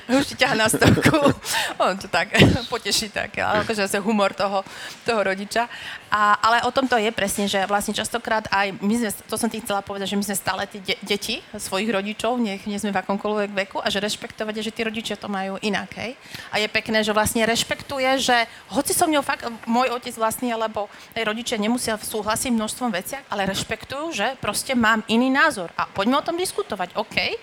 [0.20, 1.32] už ti ťaha na stovku.
[1.82, 2.32] On to tak
[2.72, 4.60] poteší tak, akože zase humor toho,
[5.04, 5.68] toho rodiča.
[6.12, 9.50] A, ale o tom to je presne, že vlastne častokrát aj my sme, to som
[9.50, 12.94] ti chcela povedať, že my sme stále tí de- deti svojich rodičov, nech nie sme
[12.94, 16.14] v akomkoľvek veku a že rešpektovať že tí rodičia to majú inak, hej.
[16.54, 20.86] A je pekné, že vlastne rešpektuje, že hoci som ňou fakt, môj otec vlastne, alebo
[21.12, 25.68] aj rodičia nemusia súhlasiť množstvom veciach, ale rešpektujú, že proste mám iný názor.
[25.74, 27.36] A poďme o tom diskutovať, OK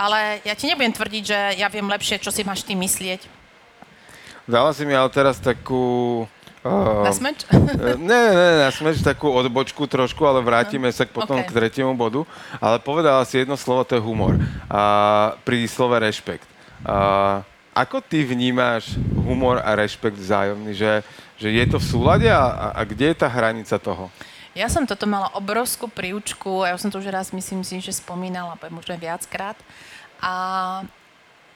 [0.00, 3.28] ale ja ti nebudem tvrdiť, že ja viem lepšie, čo si máš ty myslieť.
[4.48, 6.24] Dala si mi ale teraz takú...
[6.64, 7.44] Uh, na smeč?
[8.00, 11.48] ne, ne, na smeč takú odbočku trošku, ale vrátime sa k potom okay.
[11.48, 12.24] k tretiemu bodu.
[12.56, 14.40] Ale povedala si jedno slovo, to je humor.
[14.72, 16.48] Uh, pri slove rešpekt.
[16.80, 17.44] Uh,
[17.76, 20.72] ako ty vnímáš humor a rešpekt vzájomný?
[20.72, 20.92] Že,
[21.36, 24.08] že je to v súlade a, a kde je tá hranica toho?
[24.50, 28.58] Ja som toto mala obrovskú príučku, ja som to už raz myslím si, že spomínala,
[28.66, 29.54] možno viackrát.
[30.20, 30.32] A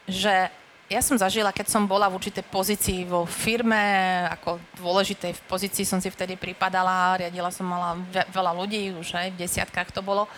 [0.05, 0.49] že
[0.93, 3.81] ja som zažila, keď som bola v určitej pozícii vo firme,
[4.29, 9.29] ako dôležitej v pozícii som si vtedy pripadala, riadila som mala veľa ľudí, už aj
[9.33, 10.29] v desiatkách to bolo.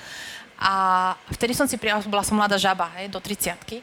[0.57, 3.83] A vtedy som si prijala, bola som mladá žaba, hej, do 30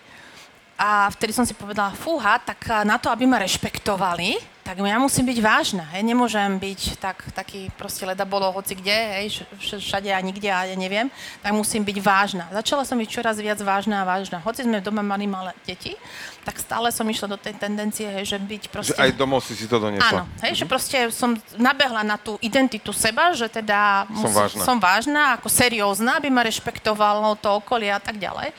[0.77, 5.27] A vtedy som si povedala, fúha, tak na to, aby ma rešpektovali, tak ja musím
[5.27, 10.19] byť vážna, hej, nemôžem byť tak, taký proste leda bolo hoci kde, hej, všade a
[10.23, 11.12] nikde a ja neviem,
[11.43, 12.47] tak musím byť vážna.
[12.47, 14.39] Začala som byť čoraz viac vážna a vážna.
[14.39, 15.99] Hoci sme doma mali malé deti,
[16.47, 18.95] tak stále som išla do tej tendencie, hej, že byť proste...
[18.95, 20.23] Že aj domov si si to doniesla.
[20.23, 20.59] Áno, hej, mhm.
[20.63, 24.63] že proste som nabehla na tú identitu seba, že teda som, musím, vážna.
[24.63, 28.55] som vážna, ako seriózna, aby ma rešpektovalo to okolie a tak ďalej.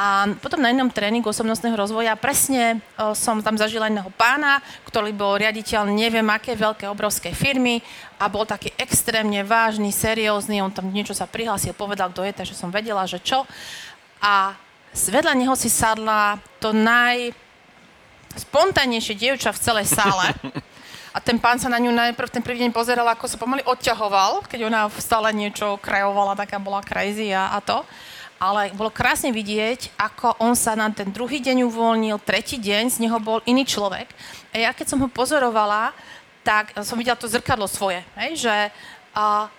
[0.00, 5.12] A potom na jednom tréningu osobnostného rozvoja presne o, som tam zažila jedného pána, ktorý
[5.12, 7.84] bol riaditeľ neviem aké veľké, obrovské firmy
[8.16, 12.56] a bol taký extrémne vážny, seriózny, on tam niečo sa prihlásil, povedal, kto je, takže
[12.56, 13.44] som vedela, že čo.
[14.24, 14.56] A
[14.96, 17.36] vedľa neho si sadla to naj
[18.40, 20.32] spontánnejšie dievča v celej sále.
[21.10, 24.46] A ten pán sa na ňu najprv ten prvý deň pozeral, ako sa pomaly odťahoval,
[24.46, 27.82] keď ona stále niečo krajovala, taká bola crazy a, a to
[28.40, 33.04] ale bolo krásne vidieť, ako on sa na ten druhý deň uvoľnil, tretí deň, z
[33.04, 34.08] neho bol iný človek.
[34.56, 35.92] A ja keď som ho pozorovala,
[36.40, 38.54] tak som videla to zrkadlo svoje, hej, že
[39.12, 39.52] a,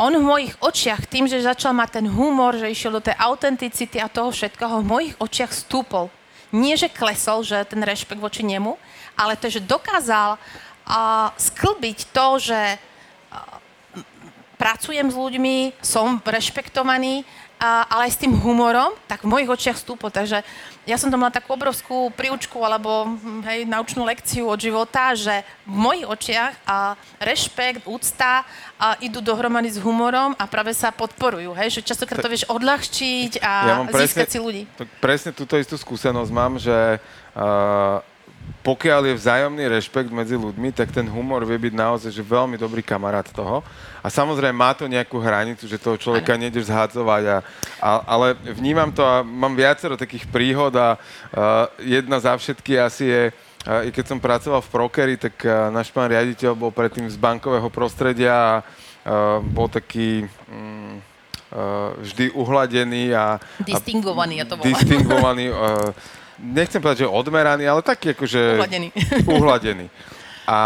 [0.00, 4.00] on v mojich očiach, tým, že začal mať ten humor, že išiel do tej autenticity
[4.00, 6.08] a toho všetkého, v mojich očiach stúpol.
[6.56, 8.80] Nie, že klesol, že ten rešpekt voči nemu,
[9.12, 12.80] ale to, že dokázal uh, sklbiť to, že uh,
[14.56, 17.24] pracujem s ľuďmi, som rešpektovaný,
[17.56, 20.12] uh, ale aj s tým humorom, tak v mojich očiach stúpol.
[20.12, 20.44] Takže
[20.86, 25.42] ja som to mala takú obrovskú príučku alebo hm, hej, naučnú lekciu od života, že
[25.66, 31.56] v mojich očiach a rešpekt, úcta a idú dohromady s humorom a práve sa podporujú.
[31.56, 34.62] Hej, že častokrát to vieš odľahčiť a ja získať presne, si ľudí.
[35.02, 37.00] Presne túto istú skúsenosť mám, že
[37.34, 37.98] uh,
[38.66, 42.82] pokiaľ je vzájomný rešpekt medzi ľuďmi, tak ten humor vie byť naozaj že veľmi dobrý
[42.82, 43.62] kamarát toho.
[44.02, 46.42] A samozrejme má to nejakú hranicu, že toho človeka ano.
[46.46, 47.22] nejdeš zhádzovať.
[47.30, 47.36] A,
[47.78, 53.04] a, ale vnímam to a mám viacero takých príhod a uh, jedna za všetky asi
[53.06, 57.06] je, uh, i keď som pracoval v Prokery, tak uh, náš pán riaditeľ bol predtým
[57.06, 60.26] z bankového prostredia a uh, bol taký...
[60.50, 60.98] Um,
[61.54, 63.38] uh, vždy uhladený a...
[63.62, 64.70] Distingovaný, ja to volám.
[64.74, 65.46] Distingovaný.
[65.56, 65.94] Uh,
[66.40, 68.40] nechcem povedať, že odmeraný, ale taký akože...
[68.60, 68.88] Uhladený.
[69.36, 69.86] Uhladený.
[70.46, 70.58] A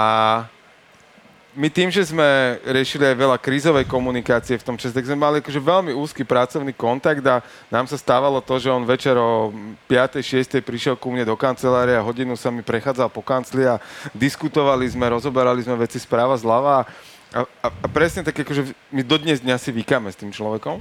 [1.51, 5.43] my tým, že sme riešili aj veľa krízovej komunikácie v tom čase, tak sme mali
[5.43, 9.51] akože veľmi úzky pracovný kontakt a nám sa stávalo to, že on večer o
[9.91, 10.23] 5.
[10.23, 10.63] 6.
[10.63, 13.83] prišiel ku mne do kancelárie a hodinu sa mi prechádzal po kancli a
[14.15, 16.87] diskutovali sme, rozoberali sme veci správa zľava
[17.35, 20.79] a, a, a presne tak akože my dodnes dňa si vykáme s tým človekom.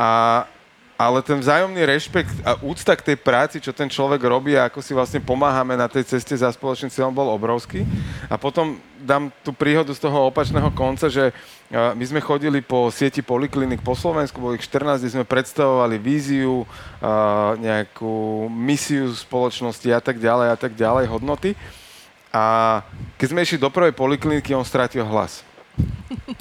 [0.00, 0.48] A,
[1.00, 4.84] ale ten vzájomný rešpekt a úcta k tej práci, čo ten človek robí a ako
[4.84, 7.88] si vlastne pomáhame na tej ceste za spoločným cieľom, bol obrovský.
[8.28, 11.32] A potom dám tú príhodu z toho opačného konca, že
[11.72, 16.68] my sme chodili po sieti poliklinik po Slovensku, boli ich 14, kde sme predstavovali víziu,
[17.56, 21.56] nejakú misiu spoločnosti a tak ďalej a tak ďalej, hodnoty.
[22.28, 22.84] A
[23.16, 25.48] keď sme išli do prvej polikliniky, on strátil hlas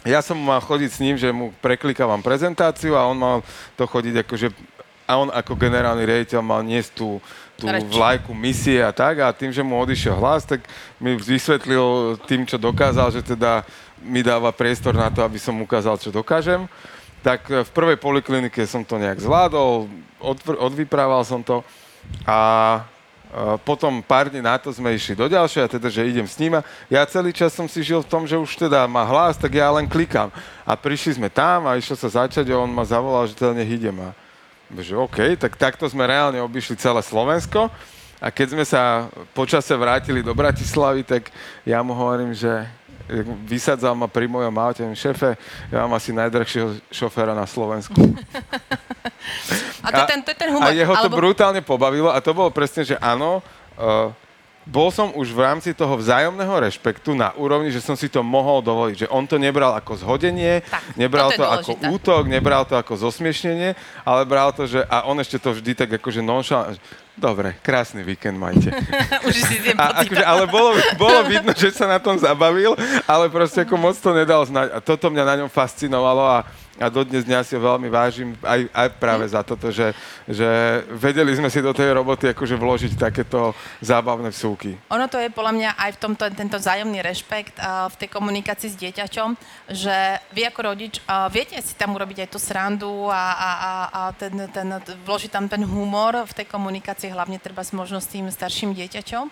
[0.03, 3.37] ja som mal chodiť s ním, že mu preklikávam prezentáciu a on mal
[3.77, 4.47] to chodiť akože
[5.09, 7.17] a on ako generálny riaditeľ mal niesť tú,
[7.57, 10.61] tú vlajku misie a tak a tým, že mu odišiel hlas, tak
[11.01, 13.65] mi vysvetlil tým, čo dokázal, že teda
[14.05, 16.69] mi dáva priestor na to, aby som ukázal, čo dokážem.
[17.25, 19.89] Tak v prvej poliklinike som to nejak zvládol,
[20.61, 21.65] odvyprával som to
[22.23, 22.37] a
[23.61, 26.57] potom pár dní na to sme išli do ďalšej, a teda, že idem s ním.
[26.89, 29.69] Ja celý čas som si žil v tom, že už teda má hlas, tak ja
[29.69, 30.33] len klikám.
[30.65, 33.69] A prišli sme tam a išlo sa začať a on ma zavolal, že teda nech
[33.69, 33.93] idem.
[34.01, 34.09] A
[34.81, 37.69] že OK, tak takto sme reálne obišli celé Slovensko.
[38.19, 41.31] A keď sme sa počase vrátili do Bratislavy, tak
[41.63, 42.67] ja mu hovorím, že
[43.47, 45.33] vysadzal ma pri mojom aute, šefe,
[45.73, 47.97] ja mám asi najdrahšieho šoféra na Slovensku.
[49.89, 50.69] a to je ten, to je ten humor.
[50.69, 51.17] A jeho to alebo...
[51.17, 53.41] brutálne pobavilo a to bolo presne, že áno,
[53.75, 54.13] uh,
[54.69, 58.61] bol som už v rámci toho vzájomného rešpektu na úrovni, že som si to mohol
[58.61, 59.05] dovoliť.
[59.05, 63.73] Že on to nebral ako zhodenie, tak, nebral to ako útok, nebral to ako zosmiešnenie,
[64.05, 64.85] ale bral to, že...
[64.85, 66.77] A on ešte to vždy tak akože nonšal,
[67.19, 68.71] Dobre, krásny víkend majte.
[69.27, 73.67] Už si a, akože, ale bolo, bolo vidno, že sa na tom zabavil, ale proste
[73.67, 74.71] ako moc to nedal znať.
[74.71, 76.47] A toto mňa na ňom fascinovalo a
[76.79, 79.91] a dodnes dňa si ho veľmi vážim aj, aj práve za toto, že,
[80.23, 80.47] že
[80.95, 83.51] vedeli sme si do tej roboty akože vložiť takéto
[83.83, 84.79] zábavné vsúky.
[84.87, 88.69] Ono to je podľa mňa aj v tomto, tento vzájomný rešpekt uh, v tej komunikácii
[88.71, 89.29] s dieťaťom,
[89.75, 93.71] že vy ako rodič uh, viete si tam urobiť aj tú srandu a, a, a,
[93.91, 94.67] a ten, ten,
[95.03, 99.25] vložiť tam ten humor v tej komunikácii, hlavne treba s možnosť tým starším dieťaťom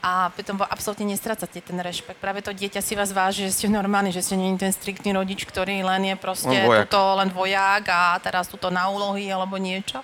[0.00, 2.16] a potom absolútne nestrácate ten rešpekt.
[2.16, 5.44] Práve to dieťa si vás váži, že ste normálni, že ste nie ten striktný rodič,
[5.44, 6.56] ktorý len je proste
[6.94, 9.98] to len vojak a teraz túto na úlohy alebo niečo.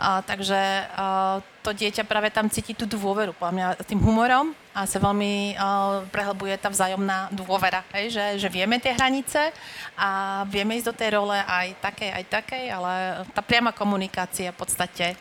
[0.00, 4.88] A, takže a, to dieťa práve tam cíti tú dôveru, podľa mňa, tým humorom a
[4.88, 9.52] sa veľmi a, prehlbuje tá vzájomná dôvera, hej, že, že vieme tie hranice
[10.00, 12.92] a vieme ísť do tej role aj takej, aj takej, ale
[13.36, 15.12] tá priama komunikácia v podstate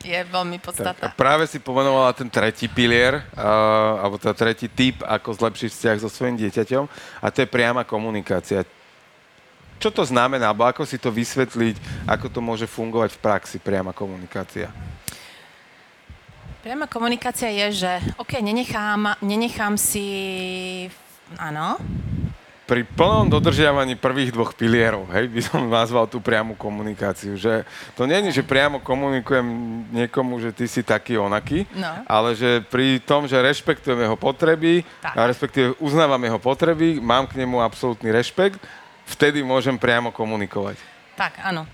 [0.00, 1.12] je veľmi podstatná.
[1.12, 5.96] Tak, práve si pomenovala ten tretí pilier, uh, alebo ten tretí typ, ako zlepšiť vzťah
[6.00, 6.84] so svojím dieťaťom
[7.20, 8.64] a to je priama komunikácia
[9.76, 13.92] čo to znamená, alebo ako si to vysvetliť, ako to môže fungovať v praxi, priama
[13.92, 14.72] komunikácia?
[16.66, 20.02] Priama komunikácia je, že OK, nenechám, nenechám si...
[21.38, 21.78] Áno?
[22.66, 27.62] Pri plnom dodržiavaní prvých dvoch pilierov, hej, by som nazval tú priamu komunikáciu, že
[27.94, 29.46] to nie je, že priamo komunikujem
[29.94, 32.02] niekomu, že ty si taký onaký, no.
[32.10, 35.14] ale že pri tom, že rešpektujem jeho potreby, tak.
[35.14, 38.58] a respektíve uznávam jeho potreby, mám k nemu absolútny rešpekt
[39.06, 40.76] vtedy môžem priamo komunikovať.
[41.16, 41.64] Tak, áno.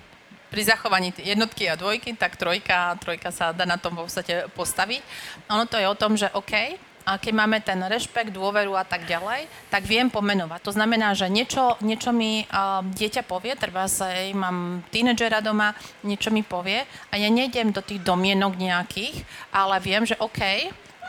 [0.52, 5.00] Pri zachovaní jednotky a dvojky, tak trojka, trojka sa dá na tom v podstate postaviť.
[5.48, 9.06] Ono to je o tom, že OK, a keď máme ten rešpekt, dôveru a tak
[9.10, 10.60] ďalej, tak viem pomenovať.
[10.62, 15.74] To znamená, že niečo, niečo mi uh, dieťa povie, treba sa, aj mám tínedžera doma,
[16.06, 20.40] niečo mi povie a ja nejdem do tých domienok nejakých, ale viem, že OK,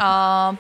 [0.02, 0.58] uh,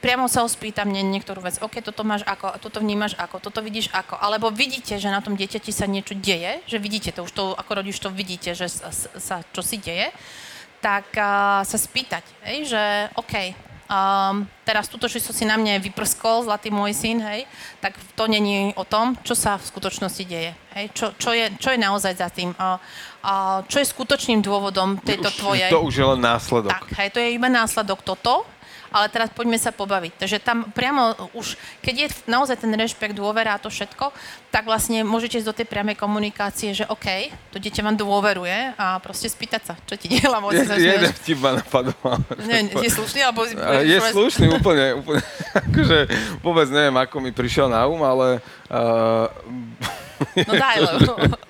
[0.00, 3.60] priamo sa ho spýtam nie, niektorú vec, OK, toto máš ako, toto vnímaš ako, toto
[3.60, 7.32] vidíš ako, alebo vidíte, že na tom dieťati sa niečo deje, že vidíte to, už
[7.36, 10.08] to, ako rodič to vidíte, že sa, sa čo si deje,
[10.80, 12.82] tak uh, sa spýtať, hej, že
[13.20, 13.52] OK,
[13.92, 17.44] um, teraz túto, že si na mne vyprskol, zlatý môj syn, hej,
[17.84, 21.76] tak to není o tom, čo sa v skutočnosti deje, hej, čo, čo, je, čo
[21.76, 22.80] je naozaj za tým, uh,
[23.20, 25.68] uh, čo je skutočným dôvodom tejto tvojej...
[25.68, 26.72] To už je len následok.
[26.72, 28.48] Tak, hej, to je iba následok toto,
[28.90, 30.12] ale teraz poďme sa pobaviť.
[30.18, 34.10] Takže tam priamo už, keď je naozaj ten rešpekt, dôvera a to všetko,
[34.50, 38.98] tak vlastne môžete ísť do tej priamej komunikácie, že OK, to dieťa vám dôveruje a
[38.98, 40.54] proste spýtať sa, čo ti diela moc.
[40.54, 41.94] Je, jeden vtip ma napadol.
[42.50, 43.46] Nie, je slušný, alebo...
[43.82, 45.22] Je slušný úplne, úplne.
[45.54, 45.98] akože
[46.42, 48.42] vôbec neviem, ako mi prišiel na um, ale...
[48.66, 49.30] Uh,
[50.46, 51.49] no daj, lebo...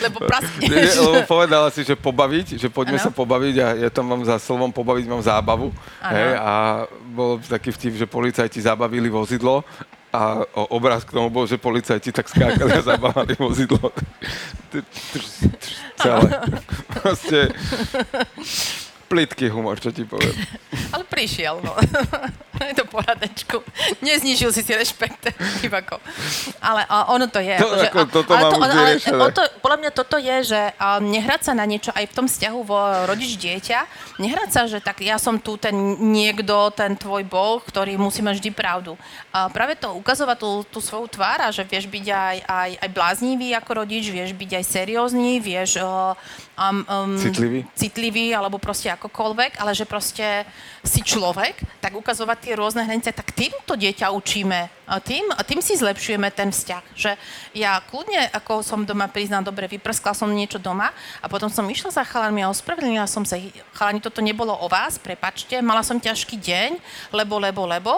[0.00, 0.96] Lebo praskneš.
[1.04, 3.06] Lebo povedala si, že pobaviť, že poďme ano.
[3.06, 5.72] sa pobaviť a ja tam mám za slovom pobaviť, mám zábavu.
[6.00, 6.52] Hej, a
[7.12, 9.64] bol taký vtip, že policajti zabavili vozidlo
[10.16, 13.92] a obraz k tomu bol, že policajti tak skákali a zabávali vozidlo.
[16.00, 16.28] Celé.
[16.96, 17.52] Proste
[19.06, 20.34] plitký humor, čo ti poviem.
[20.90, 21.76] Ale prišiel, no.
[22.70, 23.62] je to poradečku.
[24.00, 26.00] Neznižil si si rešpekt, divako.
[26.60, 27.56] Ale a ono to je.
[27.58, 28.90] To, že, ako, toto ale, to, ale
[29.22, 32.26] o to, podľa mňa toto je, že a, nehrať sa na niečo aj v tom
[32.26, 32.78] vzťahu vo
[33.10, 33.78] rodič-dieťa.
[34.22, 38.40] Nehrať sa, že tak ja som tu ten niekto, ten tvoj boh, ktorý musí mať
[38.40, 38.96] vždy pravdu.
[39.30, 42.88] A práve to ukazovať tú, tú svoju tvár a že vieš byť aj, aj, aj
[42.92, 47.68] bláznivý ako rodič, vieš byť aj seriózny, vieš um, um, citlivý.
[47.76, 50.46] citlivý alebo proste akokoľvek, ale že proste
[50.86, 54.70] si človek, tak ukazovať tie rôzne hranice, tak tým to dieťa učíme.
[55.02, 56.84] Tým, tým si zlepšujeme ten vzťah.
[56.94, 57.10] Že
[57.58, 61.90] ja kľudne, ako som doma priznám, dobre, vyprskla som niečo doma a potom som išla
[61.90, 63.36] za chalanmi a ospravedlnila som sa.
[63.74, 66.70] Chalani, toto nebolo o vás, prepačte, mala som ťažký deň,
[67.10, 67.92] lebo, lebo, lebo.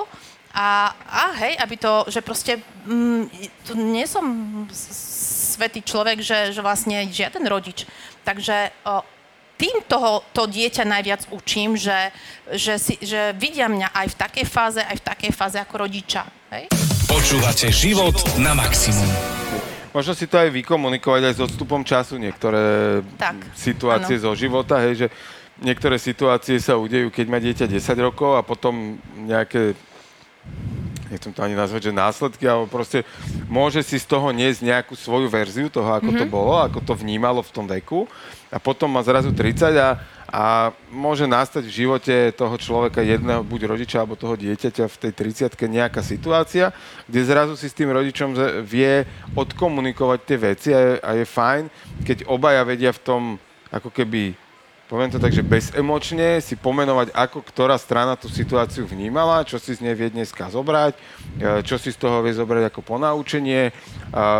[0.56, 3.28] A, a hej, aby to, že proste, mm,
[3.68, 4.24] to nie som
[4.72, 7.84] svetý človek, že, že vlastne žiaden rodič.
[8.24, 9.04] Takže o,
[9.58, 12.14] tým toho, to dieťa najviac učím, že,
[12.54, 16.22] že, si, že vidia mňa aj v takej fáze, aj v takej fáze ako rodiča.
[16.54, 16.70] Hej?
[17.10, 19.10] Počúvate život na maximum.
[19.90, 24.30] Možno si to aj vykomunikovať aj s odstupom času, niektoré tak, situácie ano.
[24.30, 25.06] zo života, hej, že
[25.58, 28.94] niektoré situácie sa udejú, keď má dieťa 10 rokov a potom
[29.26, 29.74] nejaké
[31.10, 33.04] nechcem to ani nazvať, že následky, ale proste
[33.48, 36.20] môže si z toho niesť nejakú svoju verziu toho, ako mm-hmm.
[36.22, 36.32] to mhm.
[36.32, 38.08] bolo, ako to vnímalo v tom veku
[38.48, 40.44] a potom má zrazu 30 a, a
[40.88, 45.12] môže nastať v živote toho človeka jedného, buď rodiča alebo toho dieťaťa v tej
[45.52, 46.72] 30 nejaká situácia,
[47.04, 48.32] kde zrazu si s tým rodičom
[48.64, 49.04] vie
[49.36, 51.62] odkomunikovať tie veci a je, a je fajn,
[52.08, 53.22] keď obaja vedia v tom
[53.68, 54.47] ako keby
[54.88, 59.76] poviem to tak, že bezemočne si pomenovať, ako ktorá strana tú situáciu vnímala, čo si
[59.76, 63.70] z nej vie dneska zobrať, e, čo si z toho vie zobrať ako ponaučenie,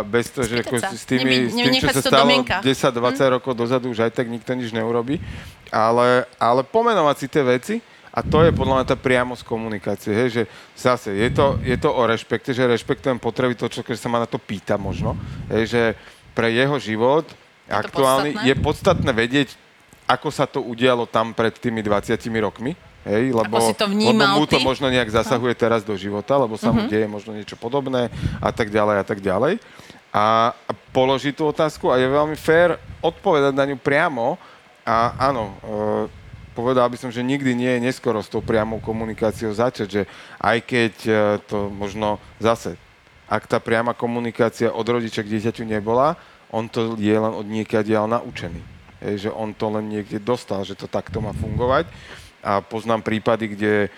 [0.09, 2.29] bez toho, že ako s, tými, Neby, s tým, čo sa stalo
[2.65, 3.33] 10-20 hm?
[3.37, 5.21] rokov dozadu, už aj tak nikto nič neurobi,
[5.69, 7.75] ale, ale pomenovať si tie veci,
[8.09, 11.93] a to je podľa mňa tá priamosť komunikácie, hej, že zase je to, je to
[11.93, 15.13] o rešpekte, že rešpektujem potreby toho človeka, že sa ma na to pýta možno,
[15.53, 15.81] hej, že
[16.33, 17.29] pre jeho život
[17.69, 18.49] je aktuálny podstatné?
[18.49, 19.49] je podstatné vedieť,
[20.09, 22.73] ako sa to udialo tam pred tými 20 rokmi.
[23.05, 24.65] Hej, lebo, si to lebo mu to ty?
[24.65, 25.61] možno nejak zasahuje no.
[25.61, 26.83] teraz do života, lebo sa uh-huh.
[26.83, 28.11] mu deje možno niečo podobné
[28.43, 29.55] a tak ďalej a tak ďalej.
[30.11, 34.35] A, a položí tú otázku a je veľmi fér odpovedať na ňu priamo.
[34.83, 36.09] A áno, e,
[36.57, 40.01] povedal by som, že nikdy nie je neskoro s tou priamou komunikáciou začať, že
[40.41, 41.13] aj keď e,
[41.45, 42.75] to možno zase,
[43.29, 46.17] ak tá priama komunikácia od rodiča k dieťaťu nebola,
[46.49, 48.78] on to je len od niekiaľ naučený.
[48.99, 51.87] Že on to len niekde dostal, že to takto má fungovať.
[52.43, 53.89] A poznám prípady, kde e,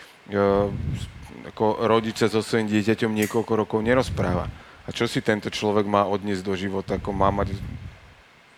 [1.54, 4.50] ako rodiče so svojím dieťaťom niekoľko rokov nerozpráva.
[4.86, 7.54] A čo si tento človek má odniesť do života, ako má mať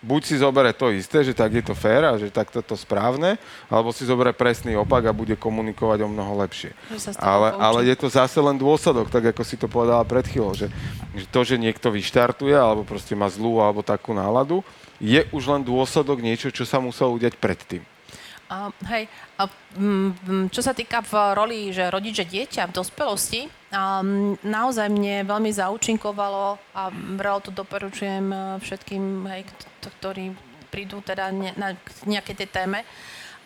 [0.04, 3.40] buď si zoberie to isté, že tak je to fér a že tak to správne,
[3.72, 6.76] alebo si zoberie presný opak a bude komunikovať o mnoho lepšie.
[7.16, 10.68] Ale, ale je to zase len dôsledok, tak ako si to povedala pred chvíľou, že,
[11.16, 14.60] že to, že niekto vyštartuje alebo proste má zlú alebo takú náladu,
[15.00, 17.93] je už len dôsledok niečo, čo sa muselo udiať predtým.
[18.44, 19.08] Uh, hej,
[19.40, 19.48] uh,
[19.80, 20.12] um,
[20.52, 23.40] čo sa týka v roli, že rodič a dieťa v dospelosti,
[23.72, 28.28] um, naozaj mne veľmi zaučinkovalo a veľa to doporučujem
[28.60, 29.48] všetkým, hej,
[29.80, 30.36] ktorí
[30.68, 31.72] prídu teda ne, na
[32.04, 32.84] nejaké tej téme,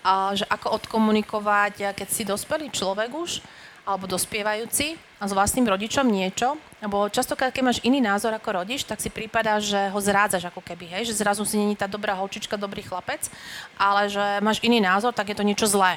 [0.03, 3.43] a že ako odkomunikovať, keď si dospelý človek už,
[3.89, 8.85] alebo dospievajúci a s vlastným rodičom niečo, lebo častokrát, keď máš iný názor ako rodič,
[8.85, 12.13] tak si prípada, že ho zrádzaš ako keby, hej, že zrazu si není tá dobrá
[12.13, 13.33] holčička, dobrý chlapec,
[13.81, 15.97] ale že máš iný názor, tak je to niečo zlé.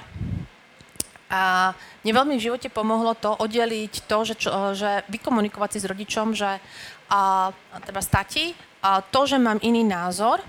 [1.27, 1.71] A
[2.03, 6.31] mne veľmi v živote pomohlo to oddeliť to, že, čo, že vykomunikovať si s rodičom,
[6.31, 6.59] že
[7.11, 7.51] a,
[7.83, 10.39] treba stati, a to, že mám iný názor,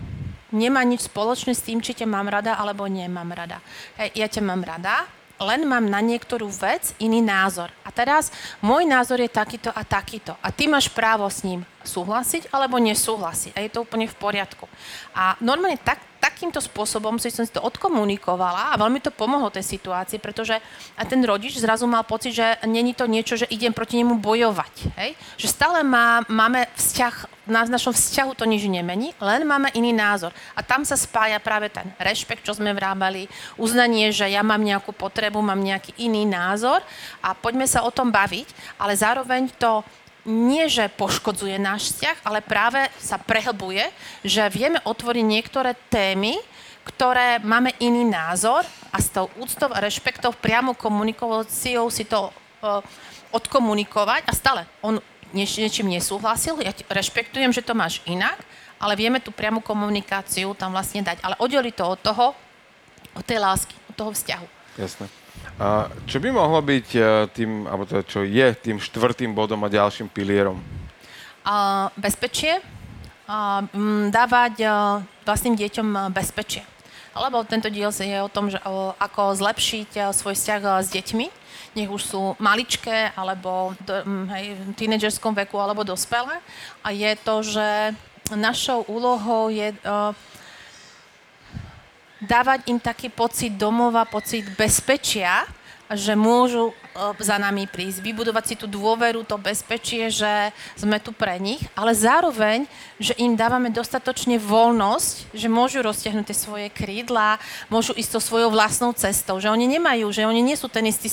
[0.50, 3.58] nemá nič spoločné s tým, či ťa mám rada alebo nemám rada.
[3.98, 5.06] Hej, ja ťa mám rada,
[5.42, 7.74] len mám na niektorú vec iný názor.
[7.82, 8.30] A teraz
[8.62, 10.38] môj názor je takýto a takýto.
[10.38, 13.58] A ty máš právo s ním súhlasiť alebo nesúhlasiť.
[13.58, 14.70] A je to úplne v poriadku.
[15.12, 19.66] A normálne tak, takýmto spôsobom si som si to odkomunikovala a veľmi to pomohlo tej
[19.66, 20.54] situácii, pretože
[20.94, 24.74] a ten rodič zrazu mal pocit, že není to niečo, že idem proti nemu bojovať.
[24.94, 25.10] Hej?
[25.42, 27.14] Že stále má, máme vzťah,
[27.50, 30.30] na našom vzťahu to nič nemení, len máme iný názor.
[30.54, 33.26] A tam sa spája práve ten rešpekt, čo sme vrábali,
[33.58, 36.78] uznanie, že ja mám nejakú potrebu, mám nejaký iný názor
[37.18, 39.82] a poďme sa o tom baviť, ale zároveň to
[40.22, 43.90] nie, že poškodzuje náš vzťah, ale práve sa prehlbuje,
[44.22, 46.38] že vieme otvoriť niektoré témy,
[46.86, 52.82] ktoré máme iný názor a s tou úctou a rešpektou priamo komunikáciou si to uh,
[53.34, 54.98] odkomunikovať a stále on
[55.34, 58.36] nieč, niečím nesúhlasil, ja rešpektujem, že to máš inak,
[58.82, 61.22] ale vieme tú priamu komunikáciu tam vlastne dať.
[61.22, 62.26] Ale oddeliť to od toho,
[63.14, 64.46] od tej lásky, od toho vzťahu.
[64.78, 65.21] Jasné.
[66.08, 67.00] Čo by mohlo byť e,
[67.36, 70.58] tým, alebo to, čo je tým štvrtým bodom a ďalším pilierom?
[71.94, 72.58] Bezpečie.
[73.28, 74.66] A, m, dávať e,
[75.22, 76.64] vlastným deťom e, bezpečie.
[77.12, 78.56] Lebo tento diel je o tom, že
[78.96, 81.26] ako zlepšiť svoj vzťah s deťmi,
[81.76, 84.00] nech už sú maličké, alebo do,
[84.32, 86.40] hej, v tínedžerskom veku, alebo dospelé.
[86.80, 87.68] A je to, že
[88.32, 89.76] našou úlohou je
[92.22, 95.42] dávať im taký pocit domova, pocit bezpečia,
[95.92, 96.72] že môžu
[97.20, 101.96] za nami prísť, vybudovať si tú dôveru, to bezpečie, že sme tu pre nich, ale
[101.96, 102.68] zároveň,
[103.00, 107.40] že im dávame dostatočne voľnosť, že môžu roztiahnuť tie svoje krídla,
[107.72, 111.08] môžu ísť to svojou vlastnou cestou, že oni nemajú, že oni nie sú ten istý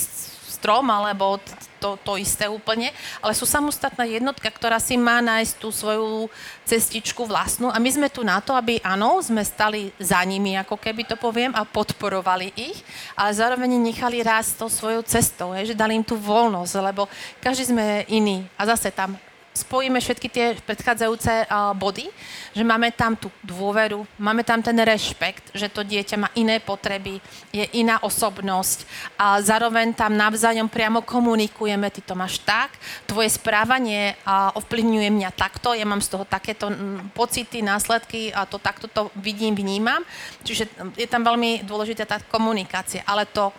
[0.60, 1.40] strom alebo
[1.80, 2.92] to, to isté úplne,
[3.24, 6.28] ale sú samostatná jednotka, ktorá si má nájsť tú svoju
[6.68, 7.72] cestičku vlastnú.
[7.72, 11.16] A my sme tu na to, aby áno, sme stali za nimi, ako keby to
[11.16, 12.84] poviem, a podporovali ich,
[13.16, 17.08] ale zároveň nechali rásť tou svojou cestou, je, že dali im tú voľnosť, lebo
[17.40, 18.44] každý sme iný.
[18.60, 19.16] A zase tam
[19.50, 22.06] spojíme všetky tie predchádzajúce body,
[22.54, 27.18] že máme tam tú dôveru, máme tam ten rešpekt, že to dieťa má iné potreby,
[27.50, 28.86] je iná osobnosť
[29.18, 32.70] a zároveň tam navzájom priamo komunikujeme, ty to máš tak,
[33.10, 34.14] tvoje správanie
[34.54, 39.10] ovplyvňuje mňa takto, ja mám z toho takéto m, pocity, následky a to takto to
[39.18, 40.02] vidím, vnímam.
[40.46, 43.50] Čiže je tam veľmi dôležitá tá komunikácia, ale to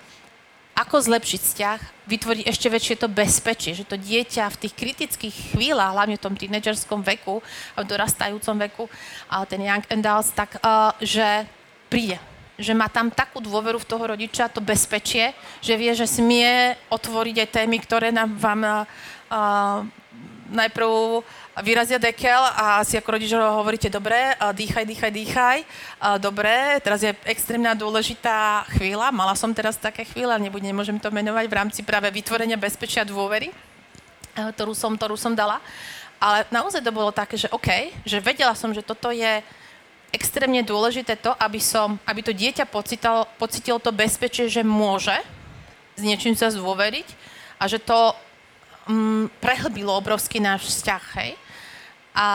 [0.76, 5.94] ako zlepšiť vzťah, vytvoriť ešte väčšie to bezpečie, že to dieťa v tých kritických chvíľach,
[5.94, 7.44] hlavne v tom tínedžerskom veku,
[7.76, 8.84] v dorastajúcom veku,
[9.28, 11.46] a ten young adults, tak uh, že
[11.92, 12.18] príde,
[12.56, 17.36] že má tam takú dôveru v toho rodiča, to bezpečie, že vie, že smie otvoriť
[17.44, 18.82] aj témy, ktoré nám vám uh,
[20.52, 21.24] najprv
[21.64, 25.58] vyrazia dekel a si ako rodič hovoríte, dobre, dýchaj, dýchaj, dýchaj,
[26.20, 31.46] dobre, teraz je extrémna dôležitá chvíľa, mala som teraz také chvíle, nebudem, nemôžem to menovať,
[31.48, 33.50] v rámci práve vytvorenia bezpečia dôvery,
[34.36, 35.64] ktorú som, ktorú som dala.
[36.22, 39.42] Ale naozaj to bolo také, že OK, že vedela som, že toto je
[40.14, 45.16] extrémne dôležité to, aby, som, aby to dieťa pocital, pocitilo to bezpečie, že môže
[45.96, 47.08] s niečím sa zdôveriť
[47.58, 48.14] a že to
[48.88, 51.32] um, prehlbilo obrovský náš vzťah, hej.
[52.12, 52.28] A,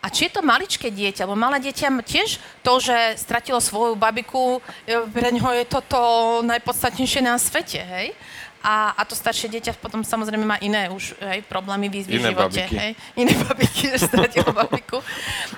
[0.00, 4.64] a či je to maličké dieťa, lebo malé dieťa tiež to, že stratilo svoju babiku,
[4.86, 6.00] pre ňoho je toto
[6.40, 8.16] najpodstatnejšie na svete, hej.
[8.60, 12.60] A, a to staršie dieťa potom samozrejme má iné už hej, problémy, výzvy v živote.
[12.60, 12.76] Babiky.
[12.76, 15.00] Hej, iné babiky, že stratilo babiku.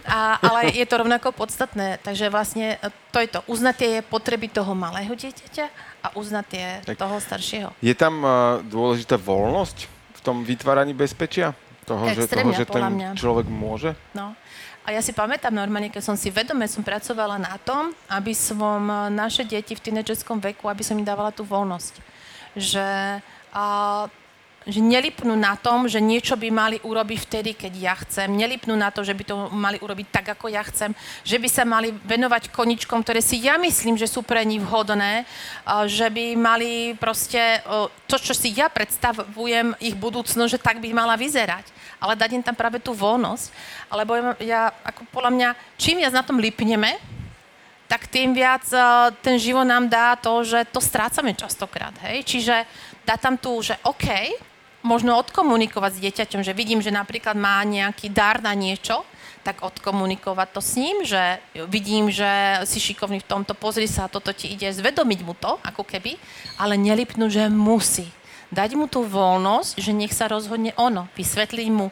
[0.06, 1.98] A, ale je to rovnako podstatné.
[1.98, 2.78] Takže vlastne
[3.10, 3.42] to je to.
[3.50, 5.66] Uznať tie potreby toho malého dieťaťa
[5.98, 7.74] a uznať tie tak toho staršieho.
[7.82, 9.90] Je tam uh, dôležitá voľnosť
[10.22, 11.54] tom vytváraní bezpečia?
[11.82, 13.18] Toho, že, toho, že ten mňa.
[13.18, 13.98] človek môže?
[14.14, 14.38] No.
[14.82, 18.82] A ja si pamätám normálne, keď som si vedome som pracovala na tom, aby som
[18.86, 21.94] eh, naše deti v tínedžerskom veku, aby som im dávala tú voľnosť.
[22.54, 22.86] Že
[23.52, 23.64] a,
[24.62, 28.30] že nelipnú na tom, že niečo by mali urobiť vtedy, keď ja chcem.
[28.30, 30.94] Nelipnú na to, že by to mali urobiť tak, ako ja chcem.
[31.26, 35.26] Že by sa mali venovať koničkom, ktoré si ja myslím, že sú pre nich vhodné.
[35.66, 37.58] Že by mali proste
[38.06, 41.66] to, čo si ja predstavujem ich budúcnosť, že tak by mala vyzerať.
[41.98, 43.50] Ale dať im tam práve tú voľnosť.
[43.90, 47.02] Alebo ja, ako podľa mňa, čím viac na tom lipneme,
[47.90, 48.64] tak tým viac
[49.20, 52.24] ten život nám dá to, že to strácame častokrát, hej.
[52.24, 52.64] Čiže
[53.04, 54.32] dá tam tu, že OK,
[54.82, 59.06] možno odkomunikovať s dieťaťom, že vidím, že napríklad má nejaký dar na niečo,
[59.42, 64.30] tak odkomunikovať to s ním, že vidím, že si šikovný v tomto, pozri sa, toto
[64.30, 66.14] ti ide, zvedomiť mu to, ako keby,
[66.58, 68.06] ale nelipnúť, že musí.
[68.54, 71.90] Dať mu tú voľnosť, že nech sa rozhodne ono, vysvetliť mu,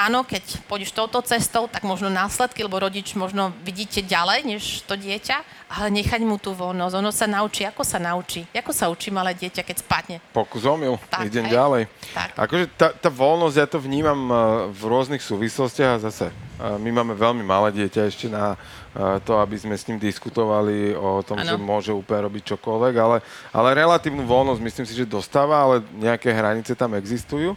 [0.00, 4.96] áno, keď pôjdeš touto cestou, tak možno následky, lebo rodič možno vidíte ďalej, než to
[4.96, 6.94] dieťa, ale nechať mu tú voľnosť.
[6.98, 8.42] Ono sa naučí, ako sa naučí.
[8.50, 10.16] Ako sa učí malé dieťa, keď spadne.
[10.34, 11.54] Pokus omyl, idem hej.
[11.54, 11.82] ďalej.
[12.10, 12.28] Tak.
[12.34, 14.36] Akože tá, tá voľnosť, ja to vnímam eh,
[14.74, 18.58] v rôznych súvislostiach a zase eh, my máme veľmi malé dieťa ešte na
[19.22, 21.46] to, aby sme s ním diskutovali o tom, ano.
[21.46, 23.22] že môže úplne robiť čokoľvek, ale,
[23.54, 27.54] ale relatívnu voľnosť myslím si, že dostáva, ale nejaké hranice tam existujú.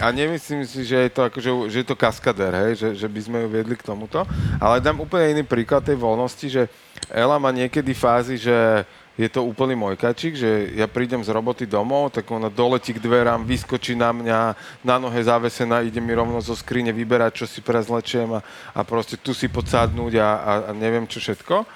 [0.00, 3.20] A nemyslím si, že je to, akože, že je to kaskader, hej, že, že by
[3.20, 4.24] sme ju viedli k tomuto.
[4.56, 6.64] Ale dám úplne iný príklad tej voľnosti, že
[7.08, 8.86] Ela má niekedy fázy, že
[9.20, 13.04] je to úplný môj kačík, že ja prídem z roboty domov, tak ona doletí k
[13.04, 14.38] dverám, vyskočí na mňa,
[14.80, 18.40] na nohe zavesená, ide mi rovno zo skrine vyberať, čo si prezlečiem a,
[18.72, 21.68] a proste tu si podsadnúť a, a, a neviem čo všetko.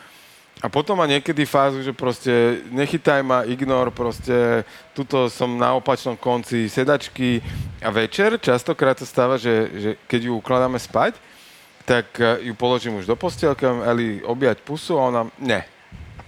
[0.64, 4.64] A potom má niekedy fázu, že proste nechytaj ma, ignor, proste
[4.96, 7.44] tuto som na opačnom konci sedačky
[7.84, 11.20] a večer častokrát sa stáva, že, že keď ju ukladáme spať,
[11.84, 15.64] tak eh, ju položím už do postielky, Eli objať pusu a ona, ne,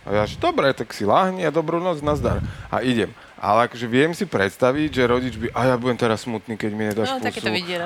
[0.07, 2.38] a ja, že dobre, tak si láhni a dobrú noc, nazdar.
[2.70, 3.11] A idem.
[3.42, 6.86] Ale akože viem si predstaviť, že rodič by, a ja budem teraz smutný, keď mi
[6.86, 7.26] nedáš no, pusu.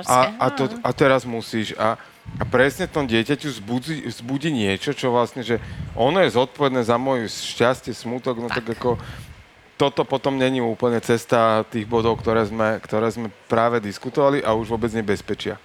[0.05, 1.73] A, a, to, a teraz musíš.
[1.81, 1.97] A,
[2.37, 5.65] a presne tom dieťaťu zbudí, zbudí niečo, čo vlastne, že
[5.97, 9.01] ono je zodpovedné za moju šťastie, smutok, no tak, tak ako
[9.81, 14.69] toto potom není úplne cesta tých bodov, ktoré sme, ktoré sme práve diskutovali a už
[14.69, 15.57] vôbec nebezpečia.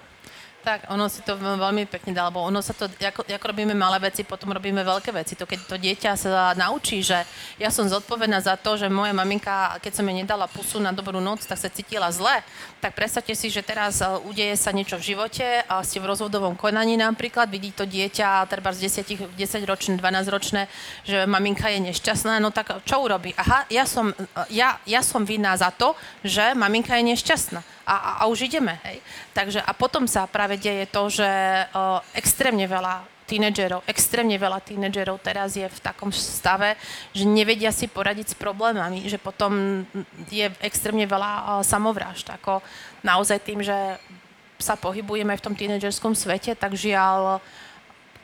[0.66, 4.10] Tak, ono si to veľmi pekne dá, lebo ono sa to, ako, ako robíme malé
[4.10, 5.38] veci, potom robíme veľké veci.
[5.38, 7.22] To keď to dieťa sa naučí, že
[7.54, 11.22] ja som zodpovedná za to, že moja maminka, keď som jej nedala pusu na dobrú
[11.22, 12.42] noc, tak sa cítila zle,
[12.82, 16.58] tak predstavte si, že teraz e, udeje sa niečo v živote a ste v rozvodovom
[16.58, 20.66] konaní napríklad, vidí to dieťa, treba z 10, 10 ročné, 12 ročné,
[21.06, 23.30] že maminka je nešťastná, no tak čo urobí?
[23.38, 25.94] Aha, ja som, e, ja, ja som vinná za to,
[26.26, 28.82] že maminka je nešťastná a, a, už ideme.
[28.82, 28.98] Hej.
[29.30, 31.30] Takže a potom sa práve deje to, že
[31.70, 36.78] o, extrémne veľa tínedžerov, extrémne veľa tínedžerov teraz je v takom stave,
[37.10, 39.82] že nevedia si poradiť s problémami, že potom
[40.30, 42.30] je extrémne veľa samovrážd.
[42.38, 42.62] Ako
[43.02, 43.98] naozaj tým, že
[44.62, 47.42] sa pohybujeme v tom tínedžerskom svete, tak žiaľ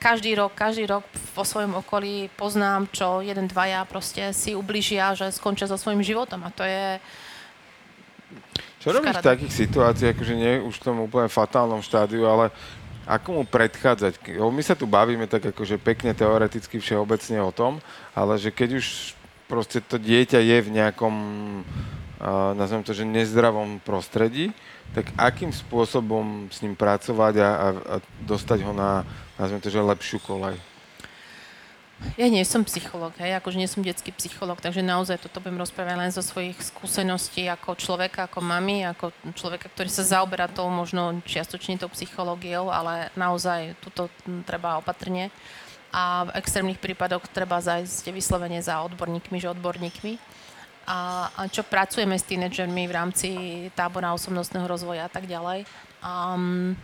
[0.02, 5.30] každý rok, každý rok vo svojom okolí poznám, čo jeden, dvaja proste si ubližia, že
[5.30, 6.98] skončia so svojím životom a to je,
[8.82, 12.50] čo robíš v takých situáciách, akože nie už v tom úplne fatálnom štádiu, ale
[13.06, 14.18] ako mu predchádzať?
[14.42, 17.78] My sa tu bavíme tak akože pekne teoreticky všeobecne o tom,
[18.10, 19.14] ale že keď už
[19.46, 21.14] proste to dieťa je v nejakom,
[22.18, 24.50] uh, nazvem to, že nezdravom prostredí,
[24.98, 27.94] tak akým spôsobom s ním pracovať a, a, a
[28.26, 29.06] dostať ho na,
[29.38, 30.71] nazvem to, že lepšiu kolaj?
[32.20, 35.96] Ja nie som psycholog, hej, akože nie som detský psycholog, takže naozaj toto budem rozprávať
[35.96, 41.24] len zo svojich skúseností ako človeka, ako mami, ako človeka, ktorý sa zaoberá tou možno
[41.24, 44.12] čiastočne tou psychológiou, ale naozaj tuto
[44.44, 45.32] treba opatrne.
[45.92, 50.16] A v extrémnych prípadoch treba zajsť vyslovene za odborníkmi, že odborníkmi.
[50.88, 53.28] A, a čo pracujeme s tínedžermi v rámci
[53.76, 55.68] tábora osobnostného rozvoja a tak ďalej.
[56.02, 56.74] Um,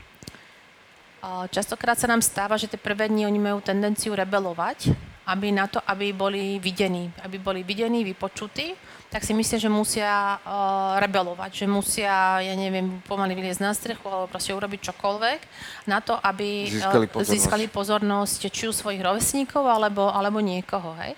[1.51, 4.95] Častokrát sa nám stáva, že tie prvé dni oni majú tendenciu rebelovať,
[5.29, 8.73] aby na to, aby boli videní, aby boli videní, vypočutí,
[9.13, 14.05] tak si myslia, že musia uh, rebelovať, že musia, ja neviem, pomaly vyliezť na strechu
[14.09, 15.41] alebo proste urobiť čokoľvek
[15.89, 21.13] na to, aby získali pozornosť, získali pozornosť či už svojich rovesníkov alebo, alebo niekoho, hej.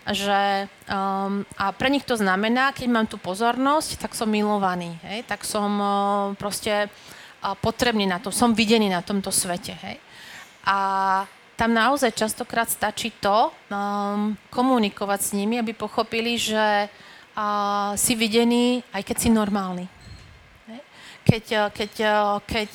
[0.00, 5.28] Že, um, a pre nich to znamená, keď mám tú pozornosť, tak som milovaný, hej,
[5.28, 5.92] tak som uh,
[6.40, 6.88] proste
[7.40, 9.72] potrebný na to, som videný na tomto svete.
[9.80, 9.96] Hej?
[10.68, 10.78] A
[11.60, 18.80] tam naozaj častokrát stačí to um, komunikovať s nimi, aby pochopili, že uh, si videný,
[18.96, 19.84] aj keď si normálny.
[21.20, 21.92] Keď, keď,
[22.48, 22.72] keď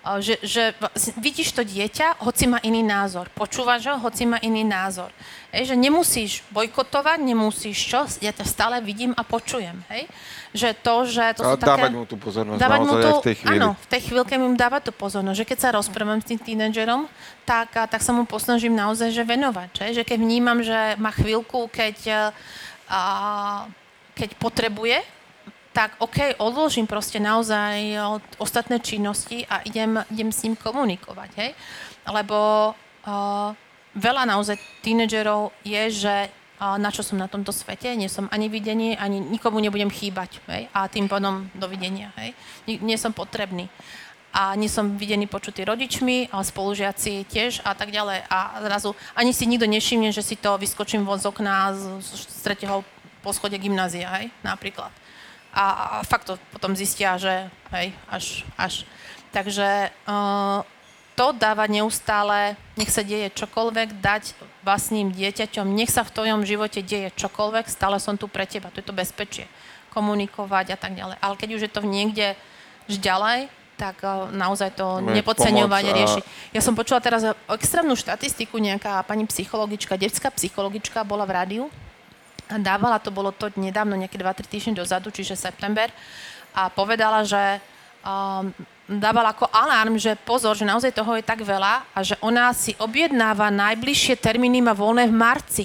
[0.00, 0.72] že, že
[1.20, 3.28] vidíš to dieťa, hoci má iný názor.
[3.36, 5.12] Počúvaš ho, hoci má iný názor.
[5.52, 9.76] Hej, že nemusíš bojkotovať, nemusíš čo, ja ťa stále vidím a počujem.
[9.92, 10.08] Hej?
[10.56, 11.84] Že to, že to sú také...
[11.84, 13.58] dávať mu tú pozornosť dávať mu tú, v tej chvíli.
[13.60, 15.36] Áno, v tej chvíľke mu dávať tú pozornosť.
[15.36, 17.04] Že keď sa rozprávam s tým tínedžerom,
[17.44, 19.68] tak, tak sa mu posnažím naozaj že venovať.
[19.76, 22.32] Že, že keď vnímam, že má chvíľku, keď,
[22.88, 23.02] a,
[24.16, 25.04] keď potrebuje,
[25.70, 27.94] tak OK, odložím proste naozaj
[28.42, 31.50] ostatné činnosti a idem, idem s ním komunikovať, hej?
[32.10, 33.54] Lebo uh,
[33.94, 36.14] veľa naozaj tínedžerov je, že
[36.60, 40.44] a na čo som na tomto svete, nie som ani videný, ani nikomu nebudem chýbať.
[40.44, 40.68] Hej?
[40.76, 42.12] A tým pádom dovidenia.
[42.20, 42.36] Hej?
[42.68, 43.72] Nie, nie som potrebný
[44.30, 48.28] a nie som videný počutý rodičmi, a spolužiaci tiež a tak ďalej.
[48.30, 52.40] A zrazu ani si nikto nevšimne, že si to vyskočím von z okna z, z
[52.46, 52.86] tretieho
[53.24, 54.94] poschodia gymnázia, hej, napríklad.
[55.50, 58.74] A, fakt to potom zistia, že hej, až, až.
[59.34, 60.62] Takže uh,
[61.18, 64.32] to dáva neustále, nech sa deje čokoľvek, dať
[64.64, 68.80] vlastným dieťaťom, nech sa v tvojom živote deje čokoľvek, stále som tu pre teba, to
[68.80, 69.44] je to bezpečie,
[69.92, 71.16] komunikovať a tak ďalej.
[71.20, 72.26] Ale keď už je to niekde
[72.88, 76.24] ďalej, tak eh, naozaj to nepodceňovať a riešiť.
[76.52, 81.64] Ja som počula teraz extrémnu štatistiku, nejaká pani psychologička, detská psychologička bola v rádiu
[82.58, 85.92] dávala, to bolo to nedávno, nejaké 2-3 týždne dozadu, čiže september,
[86.50, 87.62] a povedala, že
[88.02, 88.50] um,
[88.90, 92.74] dávala ako alarm, že pozor, že naozaj toho je tak veľa a že ona si
[92.82, 95.64] objednáva najbližšie termíny, má voľné v marci.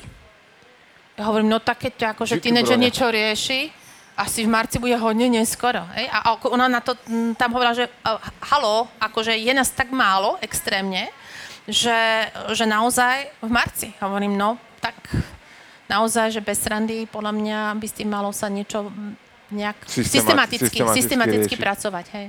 [1.17, 3.71] Ja hovorím, no tak keď akože tínedžer niečo rieši,
[4.15, 5.83] asi v marci bude hodne neskoro.
[5.95, 6.07] Hej?
[6.11, 6.95] A ona na to
[7.35, 7.91] tam hovorila, že
[8.47, 11.11] halo, akože je nás tak málo, extrémne,
[11.67, 13.87] že, že naozaj v marci.
[13.99, 14.95] Hovorím, no tak
[15.89, 18.89] naozaj, že bez randy, podľa mňa by s tým malo sa niečo
[19.53, 22.05] nejak systematicky, systematicky, systematicky pracovať.
[22.17, 22.27] Hej?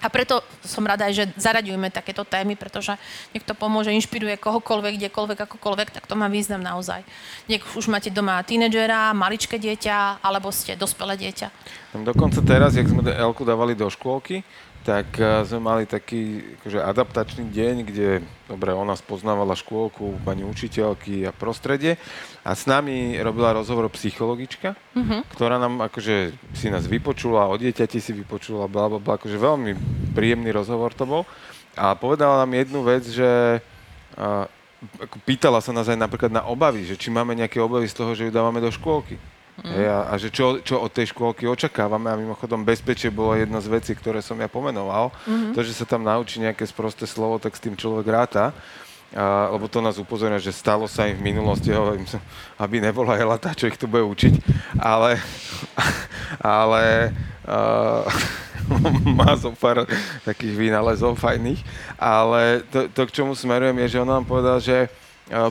[0.00, 2.94] A preto som rada aj, že zaraďujeme takéto témy, pretože
[3.34, 7.02] nech to pomôže, inšpiruje kohokoľvek, kdekoľvek, akokoľvek, tak to má význam naozaj.
[7.50, 11.48] Nech už máte doma tínedžera, maličké dieťa, alebo ste dospelé dieťa.
[12.06, 14.46] Dokonca teraz, jak sme Elku dávali do škôlky,
[14.84, 18.08] tak eh, sme mali taký akože adaptačný deň, kde
[18.46, 21.96] dobre, ona spoznávala škôlku, pani učiteľky a prostredie
[22.44, 25.24] a s nami robila rozhovor psychologička, uh-huh.
[25.32, 29.72] ktorá nám akože si nás vypočula, o dieťati si vypočula, bla, bla, bla, akože veľmi
[30.12, 31.24] príjemný rozhovor to bol
[31.74, 33.58] a povedala nám jednu vec, že
[34.14, 34.46] a,
[35.00, 38.12] ako pýtala sa nás aj napríklad na obavy, že či máme nejaké obavy z toho,
[38.12, 39.16] že ju dávame do škôlky.
[39.54, 39.70] Mm.
[39.70, 43.62] Hej, a, a že čo, čo od tej škôlky očakávame a mimochodom bezpečie bolo jedna
[43.62, 45.14] z vecí, ktoré som ja pomenoval.
[45.30, 45.54] Mm-hmm.
[45.54, 48.50] To, že sa tam naučí nejaké sprosté slovo, tak s tým človek ráta.
[49.14, 52.02] A, lebo to nás upozorňuje, že stalo sa im v minulosti, hovorím,
[52.58, 54.42] aby nebola Ela tá, čo ich tu bude učiť,
[54.74, 55.22] ale,
[56.42, 57.14] ale
[57.46, 58.02] uh,
[59.22, 59.86] má zo pár
[60.26, 61.62] takých vynálezov fajných,
[61.94, 64.90] ale to, to, k čomu smerujem, je, že on nám povedal, že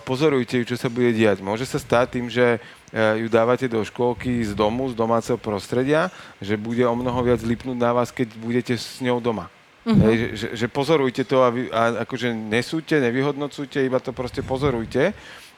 [0.06, 1.42] pozorujte čo sa bude diať.
[1.42, 2.62] Môže sa stať tým, že
[2.94, 7.78] ju dávate do škôlky z domu, z domáceho prostredia, že bude o mnoho viac lipnúť
[7.78, 9.50] na vás, keď budete s ňou doma.
[9.84, 10.00] Uh-huh.
[10.08, 15.12] Hej, že, že pozorujte to a, vy, a akože nesúďte, nevyhodnocujte, iba to proste pozorujte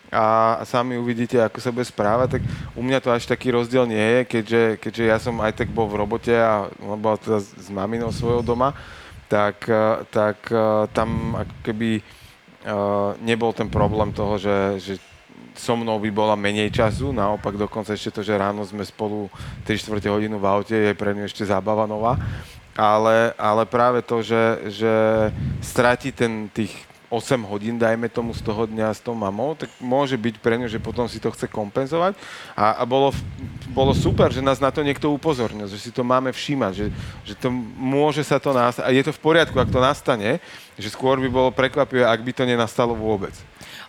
[0.10, 2.44] a sami uvidíte, ako sa bude správať, tak
[2.78, 5.90] u mňa to až taký rozdiel nie je, keďže, keďže ja som aj tak bol
[5.90, 8.74] v robote a ona bola teda s maminou svojho doma,
[9.28, 11.90] tak, eh, tak eh, tam ako keby
[13.22, 14.94] nebol ten problém toho, že, že
[15.56, 19.32] so mnou by bola menej času, naopak dokonca ešte to, že ráno sme spolu
[19.64, 22.20] 3 čtvrte hodinu v aute, je pre ňu ešte zábava nová.
[22.76, 24.94] Ale, ale práve to, že, že
[25.64, 26.76] stratí ten tých
[27.16, 30.68] 8 hodín, dajme tomu z toho dňa s tou mamou, tak môže byť pre ňu,
[30.68, 32.18] že potom si to chce kompenzovať.
[32.58, 33.16] A, a bolo,
[33.72, 36.88] bolo super, že nás na to niekto upozornil, že si to máme všímať, že,
[37.24, 37.48] že to
[37.80, 38.84] môže sa to nastať.
[38.84, 40.44] A je to v poriadku, ak to nastane,
[40.76, 43.32] že skôr by bolo prekvapivé, ak by to nenastalo vôbec.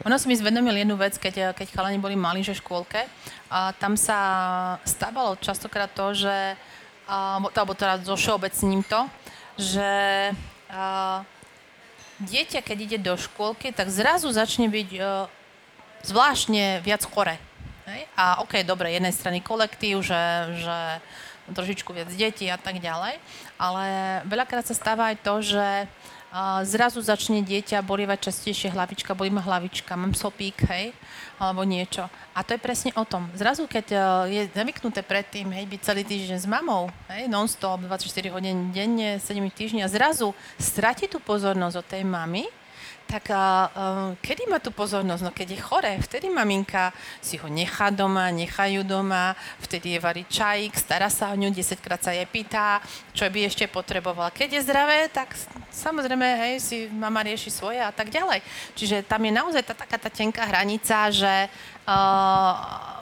[0.05, 3.09] Ono si mi zvedomil jednu vec, keď, keď chalani boli mali, že škôlke.
[3.49, 4.19] A tam sa
[4.85, 6.59] stávalo častokrát to, že,
[7.09, 9.09] alebo teda so všeobecním to,
[9.57, 9.91] že
[10.69, 11.25] a,
[12.21, 15.31] dieťa, keď ide do škôlky, tak zrazu začne byť a,
[16.05, 17.41] zvláštne viac chore.
[17.89, 18.05] Hej?
[18.19, 20.23] A ok, dobre, jednej strany kolektív, že,
[20.61, 20.79] že
[21.55, 23.23] trošičku viac detí a tak ďalej,
[23.55, 23.85] ale
[24.27, 25.67] veľakrát sa stáva aj to, že
[26.69, 30.93] zrazu začne dieťa bolievať častejšie hlavička, bolí ma hlavička, mám sopík, hej,
[31.41, 32.05] alebo niečo.
[32.37, 33.25] A to je presne o tom.
[33.33, 38.37] Zrazu, keď e, je navyknuté predtým, hej, byť celý týždeň s mamou, hej, non-stop, 24
[38.37, 42.45] hodín denne, 7 týždňov, a zrazu stratí tú pozornosť od tej mamy,
[43.07, 45.23] tak a, uh, kedy má tú pozornosť?
[45.23, 46.91] No keď je chore, vtedy maminka
[47.23, 51.79] si ho nechá doma, nechajú doma, vtedy je varí čajík, stará sa o ňu, 10
[51.79, 52.83] krát sa jej pýta,
[53.15, 54.35] čo by ešte potrebovala.
[54.35, 55.39] Keď je zdravé, tak
[55.71, 58.43] samozrejme, hej, si mama rieši svoje a tak ďalej.
[58.75, 61.47] Čiže tam je naozaj tá, taká tá tenká hranica, že
[61.87, 62.96] uh,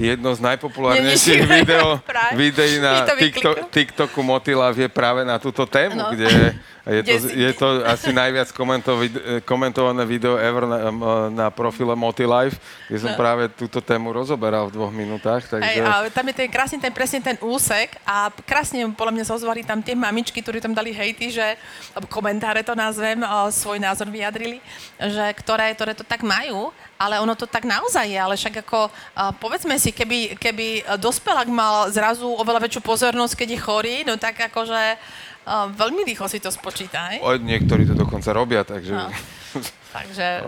[0.00, 2.00] jedno z najpopulárnejších video,
[2.40, 3.68] videí na TikTok.
[3.68, 6.08] TikToku Motila je práve na túto tému, No.
[6.16, 8.48] kde je to, je to asi najviac
[9.44, 10.78] komentované video ever na,
[11.28, 12.56] na profile Motilife,
[12.88, 13.20] kde som No.
[13.20, 15.44] práve túto tému rozoberal v dvoch minútach.
[15.50, 15.82] Hej, Takže...
[15.84, 19.60] a tam je ten krásne ten, presne ten úsek a krásne podľa mňa sa ozvali
[19.60, 21.58] tam tie mamičky, ktorí tam dali hejty, že,
[21.92, 23.20] alebo komentáre to nazvem,
[23.52, 24.62] svoj názor vyjadrili,
[24.96, 28.92] že ktoré, ktoré to tak majú, ale ono to tak naozaj je, ale však ako,
[29.40, 34.36] povedzme si, keby, keby dospelák mal zrazu oveľa väčšiu pozornosť, keď je chorý, no tak
[34.52, 35.00] akože
[35.80, 37.24] veľmi rýchlo si to spočíta, hej?
[37.24, 38.92] O, niektorí to dokonca robia, takže...
[38.92, 39.08] No.
[39.96, 40.46] Takže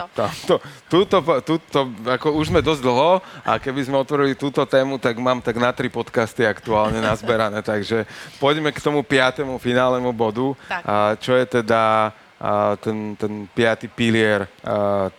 [0.00, 0.08] to.
[0.16, 0.56] Tá, to,
[0.88, 1.78] túto, túto,
[2.08, 5.68] ako už sme dosť dlho a keby sme otvorili túto tému, tak mám tak na
[5.76, 8.08] tri podcasty aktuálne nazberané, takže
[8.40, 10.82] poďme k tomu piatému finálnemu bodu, Tak.
[10.88, 12.16] a čo je teda
[12.80, 14.48] ten, ten piatý pilier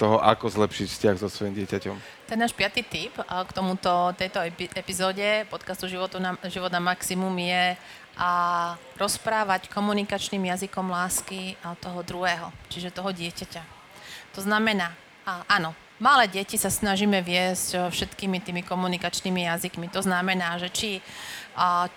[0.01, 1.95] toho, ako zlepšiť vzťah so svojím dieťaťom.
[2.25, 7.35] Ten náš piatý tip k tomuto, tejto epi- epizóde podcastu Životu na, Život na maximum
[7.37, 7.77] je
[8.17, 8.31] a
[8.99, 13.63] rozprávať komunikačným jazykom lásky toho druhého, čiže toho dieťaťa.
[14.35, 14.95] To znamená,
[15.27, 19.87] a, áno, malé deti sa snažíme viesť všetkými tými komunikačnými jazykmi.
[19.93, 20.89] To znamená, že či,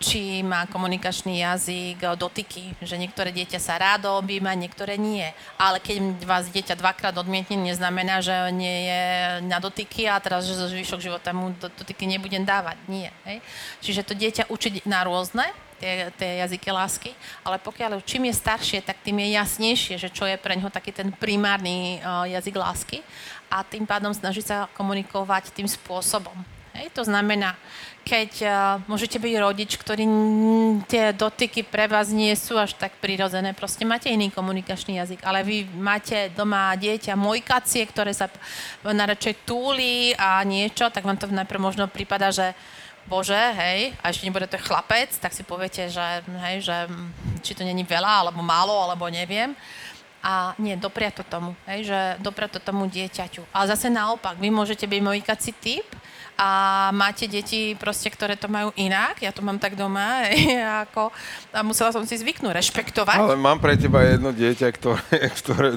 [0.03, 5.25] či má komunikačný jazyk dotyky, že niektoré dieťa sa rádo objíma, niektoré nie.
[5.57, 9.03] Ale keď vás dieťa dvakrát odmietne, neznamená, že nie je
[9.47, 12.77] na dotyky a teraz, že zvyšok života mu do- dotyky nebudem dávať.
[12.91, 13.15] Nie.
[13.23, 13.39] Hej?
[13.81, 15.47] Čiže to dieťa učiť na rôzne,
[15.79, 17.11] tie, tie jazyky lásky,
[17.45, 20.95] ale pokiaľ čím je staršie, tak tým je jasnejšie, že čo je pre ňoho taký
[20.95, 22.99] ten primárny uh, jazyk lásky
[23.53, 26.35] a tým pádom snaží sa komunikovať tým spôsobom.
[26.75, 27.55] Hej, to znamená,
[28.05, 28.53] keď uh,
[28.85, 33.89] môžete byť rodič, ktorý mm, tie dotyky pre vás nie sú až tak prirodzené, proste
[33.89, 38.29] máte iný komunikačný jazyk, ale vy máte doma dieťa mojkacie, ktoré sa
[38.85, 42.53] najradšej túli a niečo, tak vám to najprv možno prípada, že
[43.09, 46.77] bože, hej, a ešte nebude to chlapec, tak si poviete, že, hej, že
[47.45, 49.53] či to není veľa, alebo málo, alebo neviem.
[50.25, 53.45] A nie, dopriať to tomu, hej, že dopriať to tomu dieťaťu.
[53.53, 55.85] Ale zase naopak, vy môžete byť mojikací typ
[56.35, 56.51] a
[56.91, 60.27] máte deti proste, ktoré to majú inak, ja to mám tak doma,
[60.87, 61.15] ako,
[61.55, 63.19] a musela som si zvyknúť, rešpektovať.
[63.23, 65.69] Ale mám pre teba jedno dieťa, ktoré, ktoré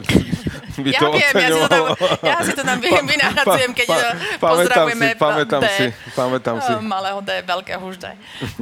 [0.82, 1.86] by ja to viem, ja si to tam,
[2.22, 6.55] ja si to tam vy- vynahradzujem, keď Pa- pa, pozdravujeme si, pamätám D, si, pamätám
[6.62, 6.72] si.
[6.82, 8.05] malého D, veľkého už D.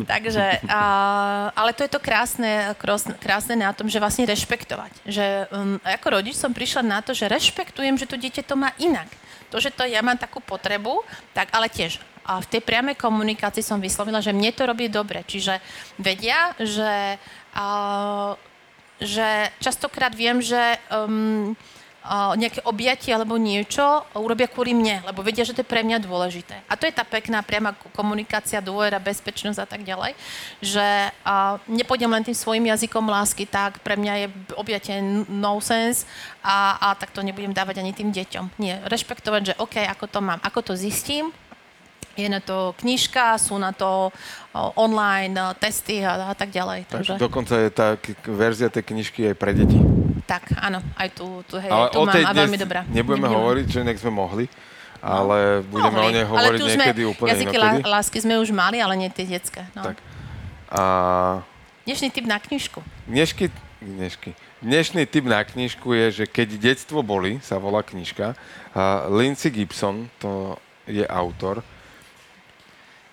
[0.04, 0.82] Takže, a,
[1.56, 2.76] ale to je to krásne,
[3.20, 4.92] krásne na tom, že vlastne rešpektovať.
[5.08, 8.72] Že um, ako rodič som prišla na to, že rešpektujem, že to dieťa to má
[8.80, 9.08] inak.
[9.56, 11.00] To, že to ja mám takú potrebu,
[11.32, 15.22] tak ale tiež a v tej priamej komunikácii som vyslovila, že mne to robí dobre.
[15.22, 15.62] Čiže
[16.02, 17.22] vedia, že,
[17.54, 17.66] a,
[18.98, 20.58] že častokrát viem, že
[20.90, 21.54] um,
[22.38, 26.62] nejaké objatie alebo niečo urobia kvôli mne, lebo vedia, že to je pre mňa dôležité.
[26.70, 30.14] A to je tá pekná priama komunikácia, dôvera, bezpečnosť a tak ďalej,
[30.62, 30.86] že
[31.26, 36.06] a, nepôjdem len tým svojim jazykom lásky, tak pre mňa je objatie nonsense
[36.46, 38.62] a, a tak to nebudem dávať ani tým deťom.
[38.62, 41.34] Nie, rešpektovať, že OK, ako to mám, ako to zistím,
[42.16, 44.08] je na to knižka, sú na to
[44.80, 46.88] online testy a, a tak ďalej.
[46.88, 49.95] Takže, Dokonca je tá verzia tej knižky aj pre deti.
[50.26, 52.82] Tak, áno, aj tu, tu, hej, Ale tu o mám tej a veľmi dobrá.
[52.84, 53.28] nebudeme Nebudeme.
[53.32, 54.46] hovoriť, že nech sme mohli,
[55.00, 57.80] ale budeme o Mohli, nej ale hovoriť sme, niekedy úplne jazyky inokedy.
[57.80, 59.70] lá- lásky sme už mali, ale nie tie detské.
[59.72, 59.84] No.
[59.84, 59.98] Tak.
[60.68, 60.82] A
[61.86, 62.82] Dnešný typ na knižku.
[63.06, 68.34] dnešky, dnešky, dnešný typ na knižku je, že keď detstvo boli, sa volá knižka.
[68.72, 71.62] A Lindsay Gibson, to je autor.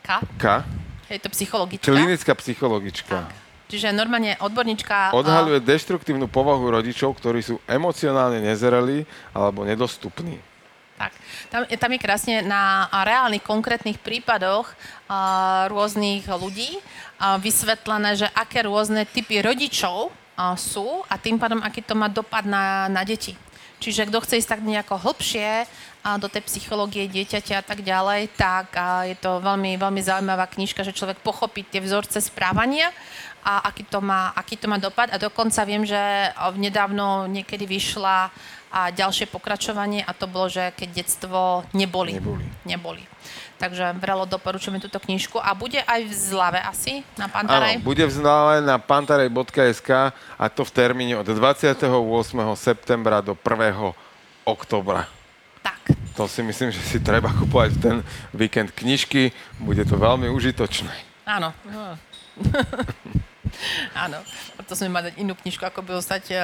[0.00, 0.24] K.
[0.34, 0.64] K.
[1.06, 1.84] Je to psychologička.
[1.84, 3.28] Klinická psychologička.
[3.72, 5.16] Čiže normálne odborníčka...
[5.16, 10.36] Odhaľuje deštruktívnu povahu rodičov, ktorí sú emocionálne nezrelí alebo nedostupní.
[11.00, 11.12] Tak.
[11.48, 14.68] Tam, je- tam je krásne na a, reálnych, konkrétnych prípadoch
[15.08, 16.76] a, rôznych ľudí
[17.16, 22.12] a, vysvetlené, že aké rôzne typy rodičov a, sú a tým pádom, aký to má
[22.12, 23.32] dopad na, na deti.
[23.82, 25.66] Čiže kto chce ísť tak nejako hlbšie
[26.06, 30.46] a do tej psychológie dieťaťa a tak ďalej, tak a je to veľmi, veľmi zaujímavá
[30.46, 32.94] knižka, že človek pochopí tie vzorce správania
[33.42, 35.10] a aký to má, aký to má dopad.
[35.10, 35.98] A dokonca viem, že
[36.54, 38.30] nedávno niekedy vyšla
[38.72, 42.16] a ďalšie pokračovanie a to bolo, že keď detstvo neboli.
[42.16, 42.46] Neboli.
[42.64, 43.02] neboli.
[43.62, 47.78] Takže vrelo doporučujeme túto knižku a bude aj v zlave asi na Áno, Pantarej.
[47.78, 51.86] bude vznále na pantarej.sk a to v termíne od 28.
[52.58, 53.94] septembra do 1.
[54.42, 55.06] oktobra.
[55.62, 55.94] Tak.
[56.18, 57.96] To si myslím, že si treba kupovať v ten
[58.34, 59.30] víkend knižky.
[59.62, 60.90] Bude to veľmi užitočné.
[61.22, 61.54] Áno.
[61.62, 61.94] No.
[63.94, 64.18] Áno.
[64.58, 66.42] Preto sme mali inú knižku, ako by ostať uh,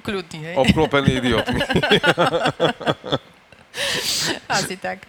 [0.00, 0.48] kľudný.
[0.48, 0.54] Hej?
[0.56, 1.60] Obklopený idiotmi.
[4.58, 5.06] Asi tak.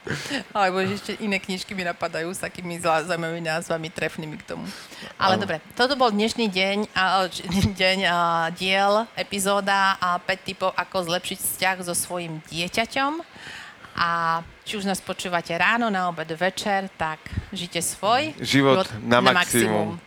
[0.54, 4.66] Alebo ešte iné knižky mi napadajú s takými zaujímavými názvami, trefnými k tomu.
[5.18, 7.28] Ale dobre, toto bol dnešný deň, a,
[7.82, 8.18] deň a,
[8.54, 13.22] diel, epizóda a 5 typov, ako zlepšiť vzťah so svojím dieťaťom.
[14.00, 17.20] A či už nás počúvate ráno, na obed, večer, tak
[17.52, 20.00] žite svoj Život na maximum.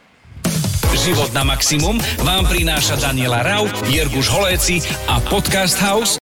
[0.93, 6.22] Život na maximum vám prináša Daniela Rau, Jirguš Holéci a Podcast House